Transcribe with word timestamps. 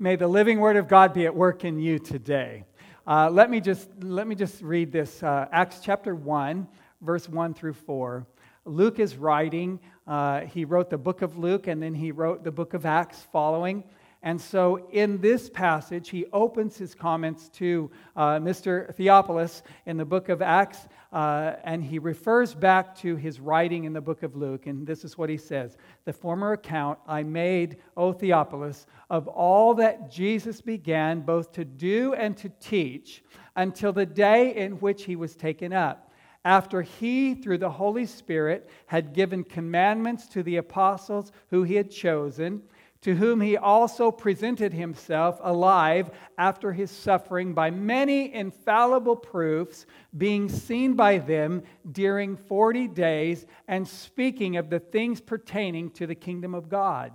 May 0.00 0.14
the 0.14 0.28
living 0.28 0.60
word 0.60 0.76
of 0.76 0.86
God 0.86 1.12
be 1.12 1.26
at 1.26 1.34
work 1.34 1.64
in 1.64 1.80
you 1.80 1.98
today. 1.98 2.62
Uh, 3.04 3.28
let, 3.30 3.50
me 3.50 3.60
just, 3.60 3.88
let 4.00 4.28
me 4.28 4.36
just 4.36 4.62
read 4.62 4.92
this 4.92 5.24
uh, 5.24 5.48
Acts 5.50 5.80
chapter 5.82 6.14
1, 6.14 6.68
verse 7.00 7.28
1 7.28 7.52
through 7.52 7.72
4. 7.72 8.24
Luke 8.64 9.00
is 9.00 9.16
writing. 9.16 9.80
Uh, 10.06 10.42
he 10.42 10.64
wrote 10.64 10.88
the 10.88 10.98
book 10.98 11.22
of 11.22 11.36
Luke 11.36 11.66
and 11.66 11.82
then 11.82 11.94
he 11.94 12.12
wrote 12.12 12.44
the 12.44 12.52
book 12.52 12.74
of 12.74 12.86
Acts 12.86 13.26
following. 13.32 13.82
And 14.22 14.40
so 14.40 14.88
in 14.90 15.20
this 15.20 15.48
passage, 15.48 16.10
he 16.10 16.26
opens 16.32 16.76
his 16.76 16.94
comments 16.94 17.48
to 17.50 17.90
uh, 18.16 18.38
Mr. 18.38 18.92
Theophilus 18.96 19.62
in 19.86 19.96
the 19.96 20.04
book 20.04 20.28
of 20.28 20.42
Acts, 20.42 20.88
uh, 21.12 21.54
and 21.62 21.84
he 21.84 22.00
refers 22.00 22.52
back 22.52 22.96
to 22.98 23.14
his 23.14 23.38
writing 23.38 23.84
in 23.84 23.92
the 23.92 24.00
book 24.00 24.24
of 24.24 24.34
Luke. 24.34 24.66
And 24.66 24.84
this 24.84 25.04
is 25.04 25.16
what 25.16 25.30
he 25.30 25.36
says 25.36 25.76
The 26.04 26.12
former 26.12 26.52
account 26.52 26.98
I 27.06 27.22
made, 27.22 27.78
O 27.96 28.12
Theophilus, 28.12 28.86
of 29.08 29.28
all 29.28 29.74
that 29.74 30.10
Jesus 30.10 30.60
began 30.60 31.20
both 31.20 31.52
to 31.52 31.64
do 31.64 32.14
and 32.14 32.36
to 32.38 32.50
teach 32.60 33.22
until 33.54 33.92
the 33.92 34.06
day 34.06 34.54
in 34.56 34.72
which 34.72 35.04
he 35.04 35.14
was 35.14 35.36
taken 35.36 35.72
up. 35.72 36.12
After 36.44 36.82
he, 36.82 37.34
through 37.34 37.58
the 37.58 37.70
Holy 37.70 38.06
Spirit, 38.06 38.68
had 38.86 39.12
given 39.12 39.44
commandments 39.44 40.26
to 40.28 40.42
the 40.42 40.56
apostles 40.56 41.30
who 41.50 41.62
he 41.62 41.74
had 41.74 41.90
chosen 41.90 42.62
to 43.00 43.14
whom 43.14 43.40
he 43.40 43.56
also 43.56 44.10
presented 44.10 44.72
himself 44.72 45.38
alive 45.42 46.10
after 46.36 46.72
his 46.72 46.90
suffering 46.90 47.54
by 47.54 47.70
many 47.70 48.34
infallible 48.34 49.14
proofs, 49.14 49.86
being 50.16 50.48
seen 50.48 50.94
by 50.94 51.18
them 51.18 51.62
during 51.90 52.36
40 52.36 52.88
days, 52.88 53.46
and 53.68 53.86
speaking 53.86 54.56
of 54.56 54.68
the 54.68 54.80
things 54.80 55.20
pertaining 55.20 55.90
to 55.90 56.06
the 56.06 56.14
kingdom 56.14 56.54
of 56.54 56.68
God. 56.68 57.12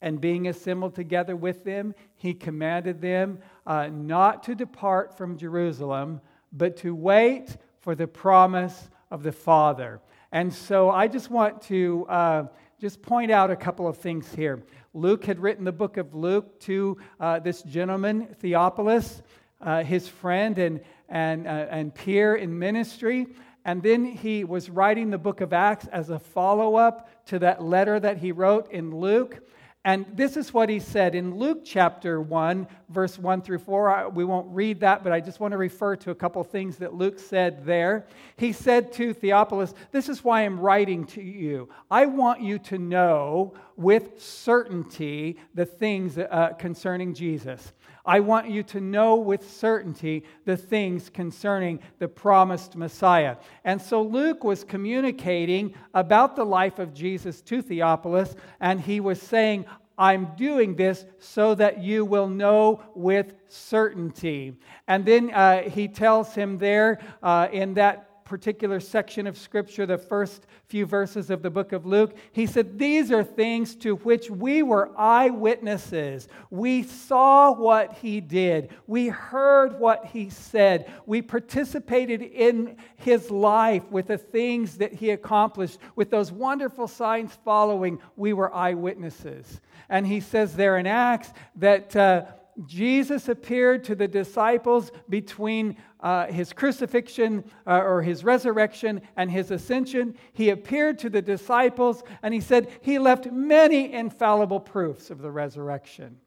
And 0.00 0.20
being 0.20 0.48
assembled 0.48 0.94
together 0.94 1.36
with 1.36 1.64
them, 1.64 1.94
he 2.14 2.32
commanded 2.32 3.00
them 3.00 3.40
uh, 3.66 3.88
not 3.88 4.42
to 4.44 4.54
depart 4.54 5.16
from 5.16 5.36
Jerusalem, 5.36 6.20
but 6.52 6.76
to 6.78 6.94
wait 6.94 7.56
for 7.80 7.94
the 7.94 8.06
promise 8.06 8.88
of 9.10 9.22
the 9.22 9.32
Father. 9.32 10.00
And 10.32 10.52
so 10.52 10.90
I 10.90 11.08
just 11.08 11.30
want 11.30 11.60
to. 11.62 12.06
Uh, 12.08 12.46
just 12.78 13.00
point 13.00 13.30
out 13.30 13.50
a 13.50 13.56
couple 13.56 13.88
of 13.88 13.96
things 13.96 14.30
here. 14.34 14.62
Luke 14.92 15.24
had 15.24 15.40
written 15.40 15.64
the 15.64 15.72
book 15.72 15.96
of 15.96 16.14
Luke 16.14 16.60
to 16.60 16.98
uh, 17.18 17.38
this 17.38 17.62
gentleman, 17.62 18.28
Theophilus, 18.40 19.22
uh, 19.62 19.82
his 19.82 20.06
friend 20.08 20.58
and, 20.58 20.80
and, 21.08 21.46
uh, 21.46 21.66
and 21.70 21.94
peer 21.94 22.34
in 22.34 22.58
ministry. 22.58 23.28
And 23.64 23.82
then 23.82 24.04
he 24.04 24.44
was 24.44 24.68
writing 24.68 25.08
the 25.08 25.18
book 25.18 25.40
of 25.40 25.54
Acts 25.54 25.86
as 25.86 26.10
a 26.10 26.18
follow 26.18 26.76
up 26.76 27.26
to 27.26 27.38
that 27.38 27.62
letter 27.62 27.98
that 27.98 28.18
he 28.18 28.30
wrote 28.30 28.70
in 28.70 28.94
Luke. 28.94 29.40
And 29.86 30.04
this 30.12 30.36
is 30.36 30.52
what 30.52 30.68
he 30.68 30.80
said 30.80 31.14
in 31.14 31.36
Luke 31.36 31.60
chapter 31.64 32.20
1, 32.20 32.66
verse 32.88 33.20
1 33.20 33.42
through 33.42 33.60
4. 33.60 34.08
We 34.08 34.24
won't 34.24 34.52
read 34.52 34.80
that, 34.80 35.04
but 35.04 35.12
I 35.12 35.20
just 35.20 35.38
want 35.38 35.52
to 35.52 35.58
refer 35.58 35.94
to 35.94 36.10
a 36.10 36.14
couple 36.14 36.42
things 36.42 36.78
that 36.78 36.94
Luke 36.94 37.20
said 37.20 37.64
there. 37.64 38.04
He 38.36 38.52
said 38.52 38.92
to 38.94 39.14
Theophilus, 39.14 39.74
This 39.92 40.08
is 40.08 40.24
why 40.24 40.44
I'm 40.44 40.58
writing 40.58 41.06
to 41.06 41.22
you. 41.22 41.68
I 41.88 42.06
want 42.06 42.40
you 42.40 42.58
to 42.58 42.78
know 42.78 43.54
with 43.76 44.20
certainty 44.20 45.38
the 45.54 45.64
things 45.64 46.18
uh, 46.18 46.54
concerning 46.58 47.14
Jesus. 47.14 47.72
I 48.06 48.20
want 48.20 48.48
you 48.48 48.62
to 48.64 48.80
know 48.80 49.16
with 49.16 49.50
certainty 49.50 50.24
the 50.44 50.56
things 50.56 51.10
concerning 51.10 51.80
the 51.98 52.08
promised 52.08 52.76
Messiah. 52.76 53.36
And 53.64 53.82
so 53.82 54.02
Luke 54.02 54.44
was 54.44 54.64
communicating 54.64 55.74
about 55.92 56.36
the 56.36 56.44
life 56.44 56.78
of 56.78 56.94
Jesus 56.94 57.40
to 57.42 57.60
Theophilus, 57.60 58.36
and 58.60 58.80
he 58.80 59.00
was 59.00 59.20
saying, 59.20 59.66
I'm 59.98 60.28
doing 60.36 60.76
this 60.76 61.06
so 61.18 61.54
that 61.54 61.82
you 61.82 62.04
will 62.04 62.28
know 62.28 62.82
with 62.94 63.34
certainty. 63.48 64.56
And 64.86 65.04
then 65.04 65.30
uh, 65.32 65.62
he 65.62 65.88
tells 65.88 66.34
him 66.34 66.58
there 66.58 67.00
uh, 67.22 67.48
in 67.50 67.74
that 67.74 68.05
particular 68.26 68.80
section 68.80 69.26
of 69.26 69.38
Scripture, 69.38 69.86
the 69.86 69.96
first 69.96 70.46
few 70.66 70.84
verses 70.84 71.30
of 71.30 71.42
the 71.42 71.48
book 71.48 71.72
of 71.72 71.86
Luke, 71.86 72.14
he 72.32 72.44
said, 72.44 72.78
These 72.78 73.10
are 73.10 73.24
things 73.24 73.74
to 73.76 73.96
which 73.96 74.28
we 74.28 74.62
were 74.62 74.90
eyewitnesses. 74.98 76.28
We 76.50 76.82
saw 76.82 77.52
what 77.52 77.94
he 77.94 78.20
did, 78.20 78.70
we 78.86 79.08
heard 79.08 79.78
what 79.78 80.06
he 80.06 80.28
said, 80.28 80.92
we 81.06 81.22
participated 81.22 82.20
in 82.20 82.76
his 82.96 83.30
life 83.30 83.90
with 83.90 84.08
the 84.08 84.18
things 84.18 84.76
that 84.78 84.92
he 84.92 85.10
accomplished, 85.10 85.78
with 85.94 86.10
those 86.10 86.30
wonderful 86.30 86.88
signs 86.88 87.32
following. 87.44 88.00
We 88.16 88.32
were 88.32 88.52
eyewitnesses. 88.52 89.60
And 89.88 90.06
he 90.06 90.20
says 90.20 90.54
there 90.54 90.76
in 90.76 90.86
Acts 90.86 91.30
that. 91.56 91.96
Uh, 91.96 92.24
Jesus 92.64 93.28
appeared 93.28 93.84
to 93.84 93.94
the 93.94 94.08
disciples 94.08 94.90
between 95.08 95.76
uh, 96.00 96.26
his 96.26 96.52
crucifixion 96.52 97.44
uh, 97.66 97.82
or 97.82 98.00
his 98.00 98.24
resurrection 98.24 99.02
and 99.16 99.30
his 99.30 99.50
ascension. 99.50 100.14
He 100.32 100.50
appeared 100.50 100.98
to 101.00 101.10
the 101.10 101.20
disciples 101.20 102.02
and 102.22 102.32
he 102.32 102.40
said 102.40 102.70
he 102.80 102.98
left 102.98 103.30
many 103.30 103.92
infallible 103.92 104.60
proofs 104.60 105.10
of 105.10 105.18
the 105.18 105.30
resurrection. 105.30 106.18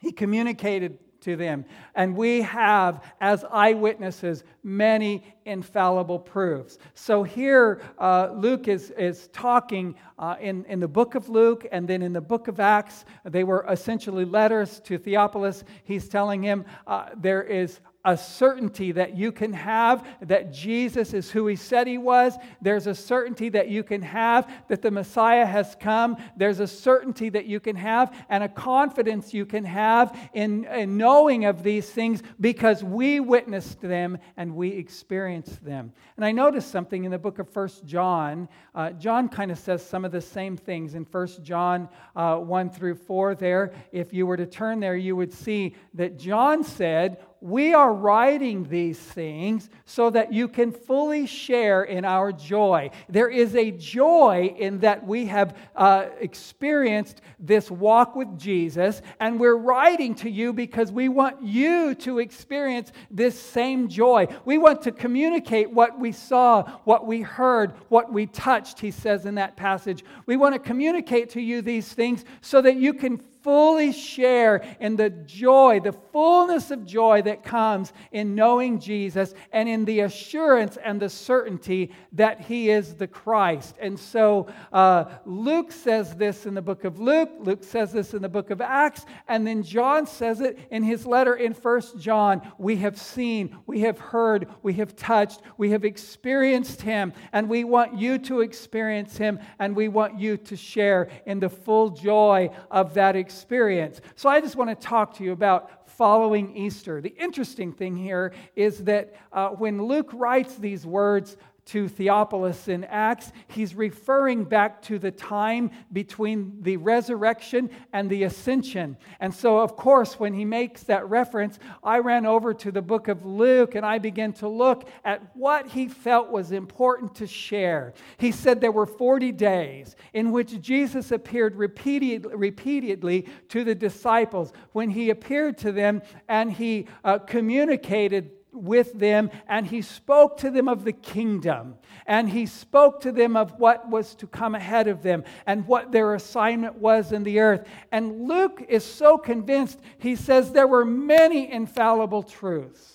He 0.00 0.12
communicated 0.12 0.98
to 1.24 1.36
them. 1.36 1.64
And 1.94 2.16
we 2.16 2.42
have, 2.42 3.02
as 3.20 3.44
eyewitnesses, 3.50 4.44
many 4.62 5.22
infallible 5.44 6.18
proofs. 6.18 6.78
So 6.94 7.22
here, 7.22 7.82
uh, 7.98 8.30
Luke 8.34 8.68
is, 8.68 8.90
is 8.92 9.28
talking 9.32 9.94
uh, 10.18 10.36
in, 10.40 10.64
in 10.66 10.80
the 10.80 10.88
book 10.88 11.14
of 11.14 11.28
Luke 11.28 11.66
and 11.72 11.88
then 11.88 12.02
in 12.02 12.12
the 12.12 12.20
book 12.20 12.48
of 12.48 12.60
Acts. 12.60 13.04
They 13.24 13.44
were 13.44 13.66
essentially 13.68 14.24
letters 14.24 14.80
to 14.80 14.98
Theophilus. 14.98 15.64
He's 15.84 16.08
telling 16.08 16.42
him 16.42 16.64
uh, 16.86 17.10
there 17.16 17.42
is 17.42 17.80
a 18.04 18.16
certainty 18.16 18.92
that 18.92 19.16
you 19.16 19.32
can 19.32 19.52
have 19.52 20.06
that 20.20 20.52
Jesus 20.52 21.14
is 21.14 21.30
who 21.30 21.46
he 21.46 21.56
said 21.56 21.86
he 21.86 21.98
was. 21.98 22.36
There's 22.60 22.86
a 22.86 22.94
certainty 22.94 23.48
that 23.50 23.68
you 23.68 23.82
can 23.82 24.02
have 24.02 24.52
that 24.68 24.82
the 24.82 24.90
Messiah 24.90 25.46
has 25.46 25.76
come. 25.80 26.16
There's 26.36 26.60
a 26.60 26.66
certainty 26.66 27.30
that 27.30 27.46
you 27.46 27.60
can 27.60 27.76
have 27.76 28.14
and 28.28 28.44
a 28.44 28.48
confidence 28.48 29.32
you 29.32 29.46
can 29.46 29.64
have 29.64 30.18
in, 30.34 30.64
in 30.66 30.96
knowing 30.96 31.46
of 31.46 31.62
these 31.62 31.88
things 31.88 32.22
because 32.40 32.84
we 32.84 33.20
witnessed 33.20 33.80
them 33.80 34.18
and 34.36 34.54
we 34.54 34.68
experienced 34.68 35.64
them. 35.64 35.92
And 36.16 36.24
I 36.24 36.32
noticed 36.32 36.70
something 36.70 37.04
in 37.04 37.10
the 37.10 37.18
book 37.18 37.38
of 37.38 37.48
First 37.48 37.84
John. 37.84 38.48
Uh, 38.74 38.90
John 38.90 39.28
kind 39.28 39.50
of 39.50 39.58
says 39.58 39.84
some 39.84 40.04
of 40.04 40.12
the 40.12 40.20
same 40.20 40.56
things 40.56 40.94
in 40.94 41.04
First 41.04 41.42
John 41.42 41.88
uh, 42.16 42.36
1 42.36 42.70
through 42.70 42.96
4 42.96 43.34
there. 43.34 43.72
If 43.92 44.12
you 44.12 44.26
were 44.26 44.36
to 44.36 44.46
turn 44.46 44.80
there, 44.80 44.96
you 44.96 45.16
would 45.16 45.32
see 45.32 45.74
that 45.94 46.18
John 46.18 46.64
said, 46.64 47.18
we 47.44 47.74
are 47.74 47.92
writing 47.92 48.66
these 48.70 48.98
things 48.98 49.68
so 49.84 50.08
that 50.08 50.32
you 50.32 50.48
can 50.48 50.72
fully 50.72 51.26
share 51.26 51.82
in 51.82 52.02
our 52.02 52.32
joy. 52.32 52.88
There 53.10 53.28
is 53.28 53.54
a 53.54 53.70
joy 53.70 54.54
in 54.58 54.78
that 54.78 55.06
we 55.06 55.26
have 55.26 55.54
uh, 55.76 56.06
experienced 56.20 57.20
this 57.38 57.70
walk 57.70 58.16
with 58.16 58.38
Jesus, 58.38 59.02
and 59.20 59.38
we're 59.38 59.58
writing 59.58 60.14
to 60.14 60.30
you 60.30 60.54
because 60.54 60.90
we 60.90 61.10
want 61.10 61.42
you 61.42 61.94
to 61.96 62.18
experience 62.18 62.92
this 63.10 63.38
same 63.38 63.88
joy. 63.88 64.26
We 64.46 64.56
want 64.56 64.80
to 64.80 64.90
communicate 64.90 65.70
what 65.70 66.00
we 66.00 66.12
saw, 66.12 66.62
what 66.84 67.06
we 67.06 67.20
heard, 67.20 67.74
what 67.90 68.10
we 68.10 68.24
touched, 68.24 68.80
he 68.80 68.90
says 68.90 69.26
in 69.26 69.34
that 69.34 69.54
passage. 69.54 70.02
We 70.24 70.38
want 70.38 70.54
to 70.54 70.58
communicate 70.58 71.28
to 71.30 71.42
you 71.42 71.60
these 71.60 71.92
things 71.92 72.24
so 72.40 72.62
that 72.62 72.76
you 72.76 72.94
can 72.94 73.20
fully 73.44 73.92
share 73.92 74.64
in 74.80 74.96
the 74.96 75.10
joy, 75.10 75.78
the 75.78 75.92
fullness 75.92 76.70
of 76.70 76.86
joy 76.86 77.20
that 77.20 77.44
comes 77.44 77.92
in 78.10 78.34
knowing 78.34 78.80
Jesus 78.80 79.34
and 79.52 79.68
in 79.68 79.84
the 79.84 80.00
assurance 80.00 80.78
and 80.82 80.98
the 80.98 81.10
certainty 81.10 81.92
that 82.12 82.40
he 82.40 82.70
is 82.70 82.94
the 82.94 83.06
Christ. 83.06 83.76
And 83.78 84.00
so 84.00 84.48
uh, 84.72 85.04
Luke 85.26 85.72
says 85.72 86.14
this 86.16 86.46
in 86.46 86.54
the 86.54 86.62
book 86.62 86.84
of 86.84 86.98
Luke, 86.98 87.30
Luke 87.40 87.62
says 87.62 87.92
this 87.92 88.14
in 88.14 88.22
the 88.22 88.30
book 88.30 88.48
of 88.48 88.62
Acts, 88.62 89.04
and 89.28 89.46
then 89.46 89.62
John 89.62 90.06
says 90.06 90.40
it 90.40 90.58
in 90.70 90.82
his 90.82 91.04
letter 91.04 91.34
in 91.34 91.52
First 91.52 91.98
John. 91.98 92.40
We 92.56 92.76
have 92.76 92.98
seen, 92.98 93.58
we 93.66 93.80
have 93.80 93.98
heard, 93.98 94.48
we 94.62 94.72
have 94.74 94.96
touched, 94.96 95.42
we 95.58 95.70
have 95.72 95.84
experienced 95.84 96.80
him, 96.80 97.12
and 97.32 97.46
we 97.50 97.64
want 97.64 97.98
you 97.98 98.16
to 98.20 98.40
experience 98.40 99.18
him, 99.18 99.38
and 99.58 99.76
we 99.76 99.88
want 99.88 100.18
you 100.18 100.38
to 100.38 100.56
share 100.56 101.10
in 101.26 101.40
the 101.40 101.50
full 101.50 101.90
joy 101.90 102.48
of 102.70 102.94
that 102.94 103.16
experience 103.16 103.33
experience. 103.34 104.00
So 104.14 104.28
I 104.28 104.40
just 104.40 104.56
want 104.56 104.70
to 104.70 104.76
talk 104.76 105.16
to 105.16 105.24
you 105.24 105.32
about 105.32 105.88
following 105.90 106.56
Easter. 106.56 107.00
The 107.00 107.14
interesting 107.18 107.72
thing 107.72 107.96
here 107.96 108.32
is 108.56 108.84
that 108.84 109.14
uh, 109.32 109.48
when 109.48 109.82
Luke 109.82 110.10
writes 110.12 110.54
these 110.56 110.86
words 110.86 111.36
to 111.66 111.88
Theophilus 111.88 112.68
in 112.68 112.84
Acts, 112.84 113.32
he's 113.48 113.74
referring 113.74 114.44
back 114.44 114.82
to 114.82 114.98
the 114.98 115.10
time 115.10 115.70
between 115.92 116.58
the 116.60 116.76
resurrection 116.76 117.70
and 117.92 118.10
the 118.10 118.24
ascension. 118.24 118.96
And 119.18 119.32
so, 119.32 119.58
of 119.58 119.74
course, 119.76 120.20
when 120.20 120.34
he 120.34 120.44
makes 120.44 120.82
that 120.84 121.08
reference, 121.08 121.58
I 121.82 121.98
ran 121.98 122.26
over 122.26 122.52
to 122.52 122.70
the 122.70 122.82
book 122.82 123.08
of 123.08 123.24
Luke 123.24 123.74
and 123.74 123.86
I 123.86 123.98
began 123.98 124.32
to 124.34 124.48
look 124.48 124.88
at 125.04 125.34
what 125.34 125.68
he 125.68 125.88
felt 125.88 126.30
was 126.30 126.52
important 126.52 127.14
to 127.16 127.26
share. 127.26 127.94
He 128.18 128.30
said 128.30 128.60
there 128.60 128.70
were 128.70 128.86
40 128.86 129.32
days 129.32 129.96
in 130.12 130.32
which 130.32 130.60
Jesus 130.60 131.12
appeared 131.12 131.56
repeated, 131.56 132.26
repeatedly 132.32 133.26
to 133.48 133.64
the 133.64 133.74
disciples. 133.74 134.52
When 134.72 134.90
he 134.90 135.08
appeared 135.10 135.56
to 135.58 135.72
them 135.72 136.02
and 136.28 136.52
he 136.52 136.88
uh, 137.04 137.18
communicated 137.20 138.30
with 138.54 138.92
them 138.98 139.30
and 139.48 139.66
he 139.66 139.82
spoke 139.82 140.36
to 140.38 140.50
them 140.50 140.68
of 140.68 140.84
the 140.84 140.92
kingdom 140.92 141.76
and 142.06 142.28
he 142.28 142.46
spoke 142.46 143.00
to 143.00 143.12
them 143.12 143.36
of 143.36 143.58
what 143.58 143.88
was 143.88 144.14
to 144.16 144.26
come 144.26 144.54
ahead 144.54 144.88
of 144.88 145.02
them 145.02 145.24
and 145.46 145.66
what 145.66 145.92
their 145.92 146.14
assignment 146.14 146.76
was 146.76 147.12
in 147.12 147.22
the 147.22 147.40
earth. 147.40 147.66
And 147.92 148.28
Luke 148.28 148.64
is 148.68 148.84
so 148.84 149.18
convinced, 149.18 149.80
he 149.98 150.16
says 150.16 150.52
there 150.52 150.66
were 150.66 150.84
many 150.84 151.50
infallible 151.50 152.22
truths. 152.22 152.93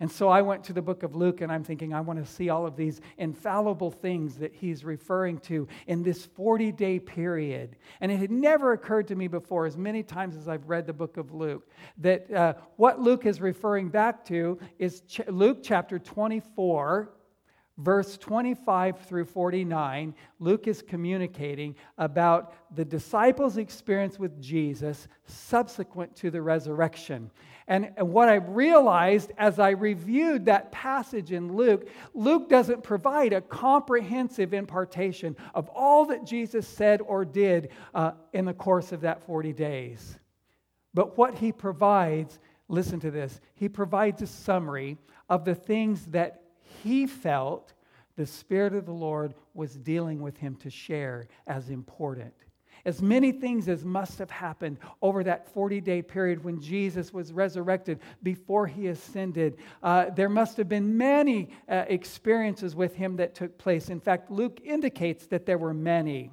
And 0.00 0.10
so 0.10 0.30
I 0.30 0.40
went 0.40 0.64
to 0.64 0.72
the 0.72 0.80
book 0.80 1.02
of 1.02 1.14
Luke 1.14 1.42
and 1.42 1.52
I'm 1.52 1.62
thinking, 1.62 1.92
I 1.92 2.00
want 2.00 2.24
to 2.24 2.30
see 2.30 2.48
all 2.48 2.66
of 2.66 2.74
these 2.74 3.02
infallible 3.18 3.90
things 3.90 4.36
that 4.36 4.54
he's 4.54 4.82
referring 4.82 5.38
to 5.40 5.68
in 5.86 6.02
this 6.02 6.24
40 6.24 6.72
day 6.72 6.98
period. 6.98 7.76
And 8.00 8.10
it 8.10 8.16
had 8.16 8.30
never 8.30 8.72
occurred 8.72 9.06
to 9.08 9.14
me 9.14 9.28
before, 9.28 9.66
as 9.66 9.76
many 9.76 10.02
times 10.02 10.36
as 10.36 10.48
I've 10.48 10.68
read 10.68 10.86
the 10.86 10.94
book 10.94 11.18
of 11.18 11.32
Luke, 11.32 11.68
that 11.98 12.30
uh, 12.32 12.54
what 12.76 12.98
Luke 12.98 13.26
is 13.26 13.42
referring 13.42 13.90
back 13.90 14.24
to 14.26 14.58
is 14.78 15.02
ch- 15.06 15.20
Luke 15.28 15.58
chapter 15.62 15.98
24 15.98 17.10
verse 17.80 18.18
25 18.18 19.00
through 19.00 19.24
49, 19.24 20.14
Luke 20.38 20.66
is 20.66 20.82
communicating 20.82 21.74
about 21.98 22.54
the 22.74 22.84
disciples' 22.84 23.56
experience 23.56 24.18
with 24.18 24.40
Jesus 24.40 25.08
subsequent 25.24 26.14
to 26.16 26.30
the 26.30 26.42
resurrection. 26.42 27.30
And, 27.66 27.92
what 27.98 28.28
I 28.28 28.34
realized 28.34 29.32
as 29.38 29.58
I 29.58 29.70
reviewed 29.70 30.46
that 30.46 30.72
passage 30.72 31.32
in 31.32 31.54
Luke, 31.54 31.88
Luke 32.14 32.48
doesn't 32.48 32.82
provide 32.82 33.32
a 33.32 33.40
comprehensive 33.40 34.52
impartation 34.52 35.36
of 35.54 35.68
all 35.68 36.04
that 36.06 36.24
Jesus 36.24 36.66
said 36.66 37.00
or 37.00 37.24
did 37.24 37.70
uh, 37.94 38.12
in 38.32 38.44
the 38.44 38.54
course 38.54 38.92
of 38.92 39.02
that 39.02 39.24
40 39.24 39.52
days. 39.52 40.18
But 40.92 41.16
what 41.16 41.36
he 41.36 41.52
provides, 41.52 42.40
listen 42.68 42.98
to 43.00 43.10
this, 43.10 43.40
he 43.54 43.68
provides 43.68 44.20
a 44.20 44.26
summary 44.26 44.98
of 45.28 45.44
the 45.44 45.54
things 45.54 46.06
that 46.06 46.42
he 46.82 47.06
felt 47.06 47.72
the 48.16 48.26
Spirit 48.26 48.74
of 48.74 48.86
the 48.86 48.92
Lord 48.92 49.34
was 49.54 49.76
dealing 49.76 50.20
with 50.20 50.36
him 50.36 50.56
to 50.56 50.70
share 50.70 51.26
as 51.46 51.70
important. 51.70 52.34
As 52.84 53.02
many 53.02 53.30
things 53.32 53.68
as 53.68 53.84
must 53.84 54.18
have 54.18 54.30
happened 54.30 54.78
over 55.02 55.22
that 55.24 55.52
40 55.52 55.80
day 55.80 56.00
period 56.00 56.42
when 56.42 56.60
Jesus 56.60 57.12
was 57.12 57.32
resurrected 57.32 58.00
before 58.22 58.66
he 58.66 58.86
ascended, 58.86 59.58
uh, 59.82 60.10
there 60.10 60.28
must 60.28 60.56
have 60.56 60.68
been 60.68 60.96
many 60.96 61.50
uh, 61.68 61.84
experiences 61.88 62.74
with 62.74 62.94
him 62.94 63.16
that 63.16 63.34
took 63.34 63.58
place. 63.58 63.90
In 63.90 64.00
fact, 64.00 64.30
Luke 64.30 64.60
indicates 64.64 65.26
that 65.26 65.44
there 65.44 65.58
were 65.58 65.74
many. 65.74 66.30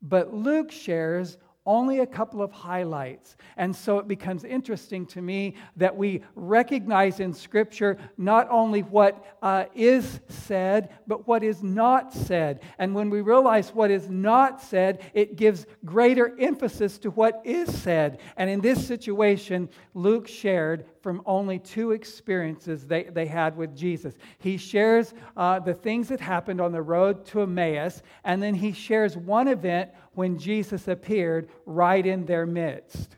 But 0.00 0.34
Luke 0.34 0.72
shares 0.72 1.38
only 1.64 2.00
a 2.00 2.06
couple 2.06 2.42
of 2.42 2.50
highlights. 2.50 3.36
And 3.56 3.74
so 3.74 3.98
it 3.98 4.08
becomes 4.08 4.44
interesting 4.44 5.06
to 5.06 5.22
me 5.22 5.54
that 5.76 5.96
we 5.96 6.22
recognize 6.34 7.20
in 7.20 7.32
Scripture 7.32 7.98
not 8.16 8.48
only 8.50 8.82
what 8.82 9.24
uh, 9.42 9.66
is 9.74 10.20
said, 10.28 10.90
but 11.06 11.28
what 11.28 11.44
is 11.44 11.62
not 11.62 12.12
said. 12.12 12.62
And 12.78 12.94
when 12.94 13.10
we 13.10 13.20
realize 13.20 13.72
what 13.74 13.90
is 13.90 14.08
not 14.08 14.60
said, 14.60 15.02
it 15.14 15.36
gives 15.36 15.66
greater 15.84 16.34
emphasis 16.38 16.98
to 16.98 17.10
what 17.10 17.40
is 17.44 17.72
said. 17.82 18.20
And 18.36 18.50
in 18.50 18.60
this 18.60 18.84
situation, 18.86 19.68
Luke 19.94 20.26
shared 20.26 20.86
from 21.00 21.22
only 21.26 21.58
two 21.58 21.92
experiences 21.92 22.86
they, 22.86 23.04
they 23.04 23.26
had 23.26 23.56
with 23.56 23.76
Jesus. 23.76 24.14
He 24.38 24.56
shares 24.56 25.14
uh, 25.36 25.58
the 25.58 25.74
things 25.74 26.08
that 26.08 26.20
happened 26.20 26.60
on 26.60 26.72
the 26.72 26.82
road 26.82 27.24
to 27.26 27.42
Emmaus, 27.42 28.02
and 28.24 28.42
then 28.42 28.54
he 28.54 28.72
shares 28.72 29.16
one 29.16 29.48
event 29.48 29.90
when 30.14 30.38
Jesus 30.38 30.88
appeared 30.88 31.48
right 31.66 32.04
in 32.04 32.26
their 32.26 32.46
midst. 32.46 33.16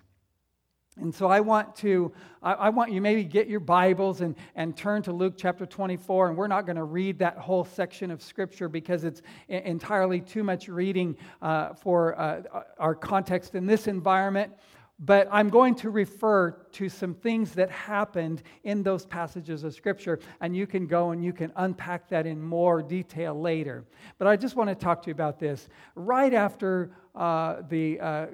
And 1.00 1.12
so 1.12 1.26
I 1.26 1.40
want 1.40 1.74
to, 1.76 2.12
I, 2.40 2.68
want 2.68 2.92
you 2.92 3.00
maybe 3.00 3.24
get 3.24 3.48
your 3.48 3.58
Bibles 3.58 4.20
and, 4.20 4.36
and 4.54 4.76
turn 4.76 5.02
to 5.02 5.12
Luke 5.12 5.34
chapter 5.36 5.66
24. 5.66 6.28
And 6.28 6.36
we're 6.36 6.46
not 6.46 6.66
going 6.66 6.76
to 6.76 6.84
read 6.84 7.18
that 7.18 7.36
whole 7.36 7.64
section 7.64 8.12
of 8.12 8.22
Scripture 8.22 8.68
because 8.68 9.02
it's 9.02 9.20
entirely 9.48 10.20
too 10.20 10.44
much 10.44 10.68
reading 10.68 11.16
uh, 11.42 11.74
for 11.74 12.18
uh, 12.18 12.42
our 12.78 12.94
context 12.94 13.56
in 13.56 13.66
this 13.66 13.88
environment. 13.88 14.52
But 15.00 15.28
I'm 15.30 15.48
going 15.48 15.74
to 15.76 15.90
refer 15.90 16.52
to 16.72 16.88
some 16.88 17.14
things 17.14 17.52
that 17.54 17.70
happened 17.70 18.42
in 18.62 18.82
those 18.82 19.04
passages 19.04 19.64
of 19.64 19.74
Scripture, 19.74 20.20
and 20.40 20.54
you 20.54 20.66
can 20.66 20.86
go 20.86 21.10
and 21.10 21.24
you 21.24 21.32
can 21.32 21.52
unpack 21.56 22.08
that 22.10 22.26
in 22.26 22.40
more 22.40 22.80
detail 22.80 23.38
later. 23.38 23.84
But 24.18 24.28
I 24.28 24.36
just 24.36 24.54
want 24.54 24.70
to 24.70 24.76
talk 24.76 25.02
to 25.02 25.08
you 25.08 25.12
about 25.12 25.40
this. 25.40 25.68
Right 25.96 26.32
after 26.32 26.92
uh, 27.14 27.62
the 27.68 28.00
uh, 28.00 28.26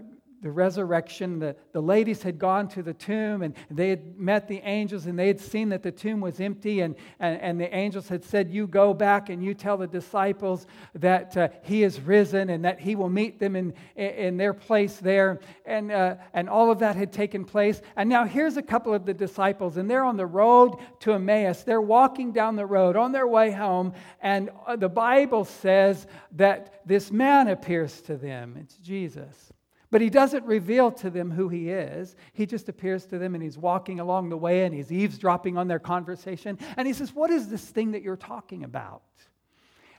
the 0.43 0.51
resurrection, 0.51 1.39
the, 1.39 1.55
the 1.73 1.81
ladies 1.81 2.23
had 2.23 2.39
gone 2.39 2.67
to 2.69 2.83
the 2.83 2.95
tomb 2.95 3.43
and 3.43 3.55
they 3.71 3.91
had 3.91 4.19
met 4.19 4.49
the 4.49 4.59
angels 4.65 5.05
and 5.07 5.19
they 5.19 5.27
had 5.27 5.39
seen 5.39 5.69
that 5.69 5.83
the 5.83 5.93
tomb 5.93 6.21
was 6.21 6.41
empty. 6.41 6.81
And, 6.81 6.95
and, 7.19 7.41
and 7.41 7.61
the 7.61 7.75
angels 7.75 8.09
had 8.09 8.25
said, 8.25 8.51
You 8.51 8.67
go 8.67 8.95
back 8.95 9.29
and 9.29 9.45
you 9.45 9.53
tell 9.53 9.77
the 9.77 9.87
disciples 9.87 10.67
that 10.95 11.37
uh, 11.37 11.49
he 11.63 11.83
is 11.83 12.01
risen 12.01 12.49
and 12.49 12.65
that 12.65 12.81
he 12.81 12.97
will 12.97 13.11
meet 13.11 13.39
them 13.39 13.55
in, 13.55 13.75
in 13.97 14.39
their 14.39 14.55
place 14.55 14.97
there. 14.97 15.41
And, 15.67 15.93
uh, 15.93 16.17
and 16.33 16.49
all 16.49 16.71
of 16.71 16.79
that 16.79 16.97
had 16.97 17.13
taken 17.13 17.45
place. 17.45 17.83
And 17.97 18.09
now 18.09 18.25
here's 18.25 18.57
a 18.57 18.63
couple 18.63 18.95
of 18.95 19.05
the 19.05 19.15
disciples, 19.15 19.77
and 19.77 19.91
they're 19.91 20.05
on 20.05 20.17
the 20.17 20.27
road 20.27 20.77
to 21.01 21.13
Emmaus. 21.13 21.65
They're 21.65 21.81
walking 21.81 22.33
down 22.33 22.57
the 22.57 22.67
road 22.67 22.97
on 22.97 23.13
their 23.13 23.27
way 23.27 23.51
home. 23.51 23.93
And 24.21 24.51
uh, 24.67 24.77
the 24.77 24.89
Bible 24.89 25.45
says 25.45 26.07
that 26.33 26.81
this 26.87 27.11
man 27.11 27.49
appears 27.49 28.01
to 28.03 28.17
them. 28.17 28.57
It's 28.59 28.77
Jesus. 28.77 29.53
But 29.91 30.01
he 30.01 30.11
doesn't 30.11 30.45
reveal 30.45 30.93
to 30.93 31.11
them 31.11 31.31
who 31.31 31.49
he 31.49 31.71
is. 31.71 32.15
He 32.33 32.47
just 32.47 32.69
appears 32.69 33.07
to 33.07 33.19
them 33.19 33.35
and 33.35 33.43
he's 33.43 33.59
walking 33.59 33.99
along 33.99 34.29
the 34.29 34.37
way 34.37 34.65
and 34.65 34.75
he's 34.75 34.93
eavesdropping 34.93 35.59
on 35.59 35.67
their 35.67 35.81
conversation. 35.81 36.59
And 36.77 36.87
he 36.87 36.95
says, 36.95 37.13
What 37.13 37.31
is 37.31 37.49
this 37.49 37.65
thing 37.65 37.93
that 37.93 38.03
you're 38.03 38.17
talking 38.17 38.63
about? 38.63 39.03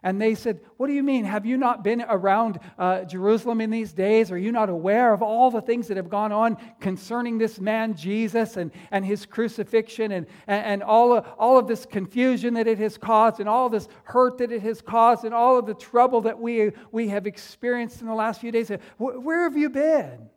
And 0.04 0.20
they 0.20 0.34
said, 0.34 0.62
What 0.78 0.88
do 0.88 0.94
you 0.94 1.04
mean? 1.04 1.26
Have 1.26 1.46
you 1.46 1.58
not 1.58 1.84
been 1.84 2.04
around 2.08 2.60
uh, 2.80 3.04
Jerusalem 3.04 3.62
in 3.62 3.70
these 3.70 3.94
days? 3.94 4.32
Are 4.32 4.38
you 4.38 4.52
not 4.52 4.70
aware 4.70 5.14
of 5.14 5.22
all 5.22 5.52
the 5.52 5.62
things 5.62 5.88
that 5.90 5.98
have 5.98 6.10
gone 6.10 6.32
on 6.32 6.58
concerning 6.80 7.38
this 7.38 7.60
man, 7.60 7.96
Jesus, 7.96 8.58
and, 8.58 8.72
and 8.90 9.06
his 9.06 9.28
crucifixion, 9.28 10.12
and, 10.12 10.26
and, 10.48 10.66
and 10.66 10.84
all, 10.84 11.14
of, 11.14 11.28
all 11.38 11.60
of 11.60 11.68
this 11.68 11.86
confusion 11.86 12.56
that 12.56 12.66
it 12.66 12.80
has 12.80 12.98
caused, 12.98 13.40
and 13.40 13.48
all 13.48 13.70
this 13.70 13.88
hurt 14.06 14.40
that 14.40 14.52
it 14.52 14.64
has 14.64 14.82
caused, 14.82 15.24
and 15.24 15.36
all 15.36 15.60
of 15.60 15.68
the 15.68 15.76
trouble 15.76 16.22
that 16.22 16.40
we, 16.40 16.72
we 16.92 17.08
have 17.10 17.28
experienced 17.28 18.02
in 18.02 18.08
the 18.08 18.16
last 18.16 18.42
few 18.42 18.52
days? 18.52 18.72
Where 18.98 19.44
have 19.44 19.56
you 19.56 19.70
been? 19.70 20.30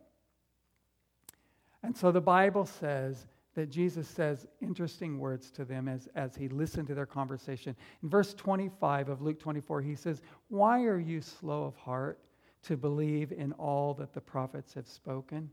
And 1.81 1.97
so 1.97 2.11
the 2.11 2.21
Bible 2.21 2.65
says 2.65 3.25
that 3.55 3.69
Jesus 3.69 4.07
says 4.07 4.45
interesting 4.61 5.17
words 5.17 5.49
to 5.51 5.65
them 5.65 5.87
as, 5.87 6.07
as 6.15 6.35
he 6.35 6.49
listened 6.49 6.87
to 6.87 6.93
their 6.93 7.05
conversation. 7.05 7.75
In 8.03 8.09
verse 8.09 8.33
25 8.33 9.09
of 9.09 9.21
Luke 9.21 9.39
24, 9.39 9.81
he 9.81 9.95
says, 9.95 10.21
Why 10.49 10.83
are 10.83 10.99
you 10.99 11.21
slow 11.21 11.63
of 11.63 11.75
heart 11.77 12.19
to 12.63 12.77
believe 12.77 13.31
in 13.31 13.53
all 13.53 13.93
that 13.95 14.13
the 14.13 14.21
prophets 14.21 14.73
have 14.73 14.87
spoken? 14.87 15.49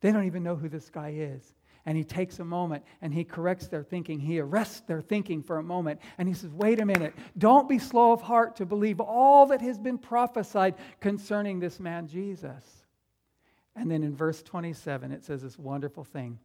They 0.00 0.12
don't 0.12 0.26
even 0.26 0.42
know 0.42 0.56
who 0.56 0.68
this 0.68 0.90
guy 0.90 1.14
is. 1.16 1.54
And 1.86 1.96
he 1.96 2.04
takes 2.04 2.38
a 2.38 2.44
moment 2.44 2.82
and 3.02 3.12
he 3.12 3.24
corrects 3.24 3.68
their 3.68 3.82
thinking. 3.82 4.18
He 4.18 4.40
arrests 4.40 4.80
their 4.80 5.02
thinking 5.02 5.42
for 5.42 5.58
a 5.58 5.62
moment 5.62 6.00
and 6.18 6.26
he 6.26 6.34
says, 6.34 6.50
Wait 6.50 6.80
a 6.80 6.86
minute. 6.86 7.14
Don't 7.38 7.68
be 7.68 7.78
slow 7.78 8.12
of 8.12 8.22
heart 8.22 8.56
to 8.56 8.66
believe 8.66 9.00
all 9.00 9.46
that 9.46 9.60
has 9.60 9.78
been 9.78 9.98
prophesied 9.98 10.74
concerning 11.00 11.60
this 11.60 11.78
man, 11.78 12.08
Jesus. 12.08 12.64
And 13.76 13.90
then 13.90 14.02
in 14.02 14.16
verse 14.16 14.42
27, 14.42 15.12
it 15.12 15.24
says 15.24 15.42
this 15.42 15.58
wonderful 15.58 16.04
thing. 16.04 16.38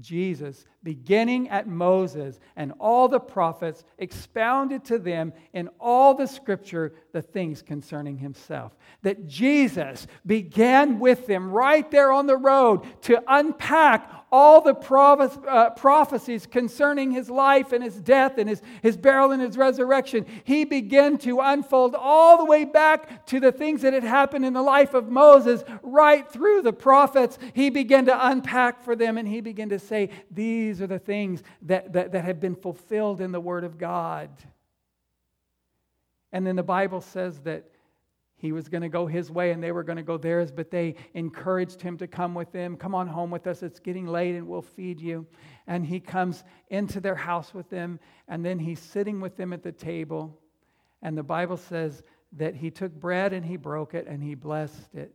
Jesus, 0.00 0.64
beginning 0.82 1.48
at 1.50 1.66
Moses 1.68 2.40
and 2.56 2.72
all 2.78 3.08
the 3.08 3.20
prophets, 3.20 3.84
expounded 3.98 4.84
to 4.86 4.98
them 4.98 5.32
in 5.52 5.68
all 5.78 6.14
the 6.14 6.26
scripture 6.26 6.94
the 7.12 7.22
things 7.22 7.62
concerning 7.62 8.18
himself. 8.18 8.74
That 9.02 9.26
Jesus 9.26 10.06
began 10.24 10.98
with 10.98 11.26
them 11.26 11.50
right 11.50 11.88
there 11.90 12.12
on 12.12 12.26
the 12.26 12.36
road 12.36 12.82
to 13.02 13.22
unpack 13.28 14.21
all 14.32 14.62
the 14.62 14.74
uh, 15.46 15.70
prophecies 15.70 16.46
concerning 16.46 17.10
his 17.10 17.28
life 17.28 17.70
and 17.70 17.84
his 17.84 18.00
death 18.00 18.38
and 18.38 18.48
his, 18.48 18.62
his 18.80 18.96
burial 18.96 19.30
and 19.30 19.42
his 19.42 19.58
resurrection. 19.58 20.24
He 20.44 20.64
began 20.64 21.18
to 21.18 21.40
unfold 21.40 21.94
all 21.94 22.38
the 22.38 22.46
way 22.46 22.64
back 22.64 23.26
to 23.26 23.38
the 23.38 23.52
things 23.52 23.82
that 23.82 23.92
had 23.92 24.02
happened 24.02 24.46
in 24.46 24.54
the 24.54 24.62
life 24.62 24.94
of 24.94 25.10
Moses, 25.10 25.62
right 25.82 26.26
through 26.26 26.62
the 26.62 26.72
prophets. 26.72 27.38
He 27.52 27.68
began 27.68 28.06
to 28.06 28.26
unpack 28.26 28.82
for 28.82 28.96
them 28.96 29.18
and 29.18 29.28
he 29.28 29.42
began 29.42 29.68
to 29.68 29.78
say, 29.78 30.08
These 30.30 30.80
are 30.80 30.86
the 30.86 30.98
things 30.98 31.42
that, 31.62 31.92
that, 31.92 32.12
that 32.12 32.24
have 32.24 32.40
been 32.40 32.56
fulfilled 32.56 33.20
in 33.20 33.32
the 33.32 33.40
Word 33.40 33.64
of 33.64 33.76
God. 33.76 34.30
And 36.32 36.46
then 36.46 36.56
the 36.56 36.62
Bible 36.62 37.02
says 37.02 37.38
that 37.40 37.71
he 38.42 38.50
was 38.50 38.68
going 38.68 38.82
to 38.82 38.88
go 38.88 39.06
his 39.06 39.30
way 39.30 39.52
and 39.52 39.62
they 39.62 39.70
were 39.70 39.84
going 39.84 39.98
to 39.98 40.02
go 40.02 40.18
theirs, 40.18 40.50
but 40.50 40.68
they 40.68 40.96
encouraged 41.14 41.80
him 41.80 41.96
to 41.98 42.08
come 42.08 42.34
with 42.34 42.50
them. 42.50 42.76
Come 42.76 42.92
on 42.92 43.06
home 43.06 43.30
with 43.30 43.46
us. 43.46 43.62
It's 43.62 43.78
getting 43.78 44.04
late 44.04 44.34
and 44.34 44.48
we'll 44.48 44.62
feed 44.62 45.00
you. 45.00 45.24
And 45.68 45.86
he 45.86 46.00
comes 46.00 46.42
into 46.68 46.98
their 46.98 47.14
house 47.14 47.54
with 47.54 47.70
them, 47.70 48.00
and 48.26 48.44
then 48.44 48.58
he's 48.58 48.80
sitting 48.80 49.20
with 49.20 49.36
them 49.36 49.52
at 49.52 49.62
the 49.62 49.70
table. 49.70 50.36
And 51.02 51.16
the 51.16 51.22
Bible 51.22 51.56
says 51.56 52.02
that 52.32 52.56
he 52.56 52.68
took 52.68 52.92
bread 52.92 53.32
and 53.32 53.46
he 53.46 53.56
broke 53.56 53.94
it 53.94 54.08
and 54.08 54.20
he 54.20 54.34
blessed 54.34 54.92
it. 54.92 55.14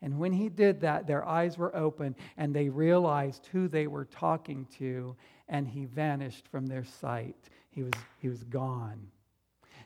And 0.00 0.18
when 0.18 0.32
he 0.32 0.48
did 0.48 0.80
that, 0.80 1.06
their 1.06 1.28
eyes 1.28 1.58
were 1.58 1.76
open 1.76 2.16
and 2.38 2.56
they 2.56 2.70
realized 2.70 3.50
who 3.52 3.68
they 3.68 3.86
were 3.86 4.06
talking 4.06 4.66
to, 4.78 5.14
and 5.46 5.68
he 5.68 5.84
vanished 5.84 6.48
from 6.48 6.64
their 6.64 6.84
sight. 6.84 7.36
He 7.68 7.82
was, 7.82 7.92
he 8.16 8.30
was 8.30 8.44
gone. 8.44 9.11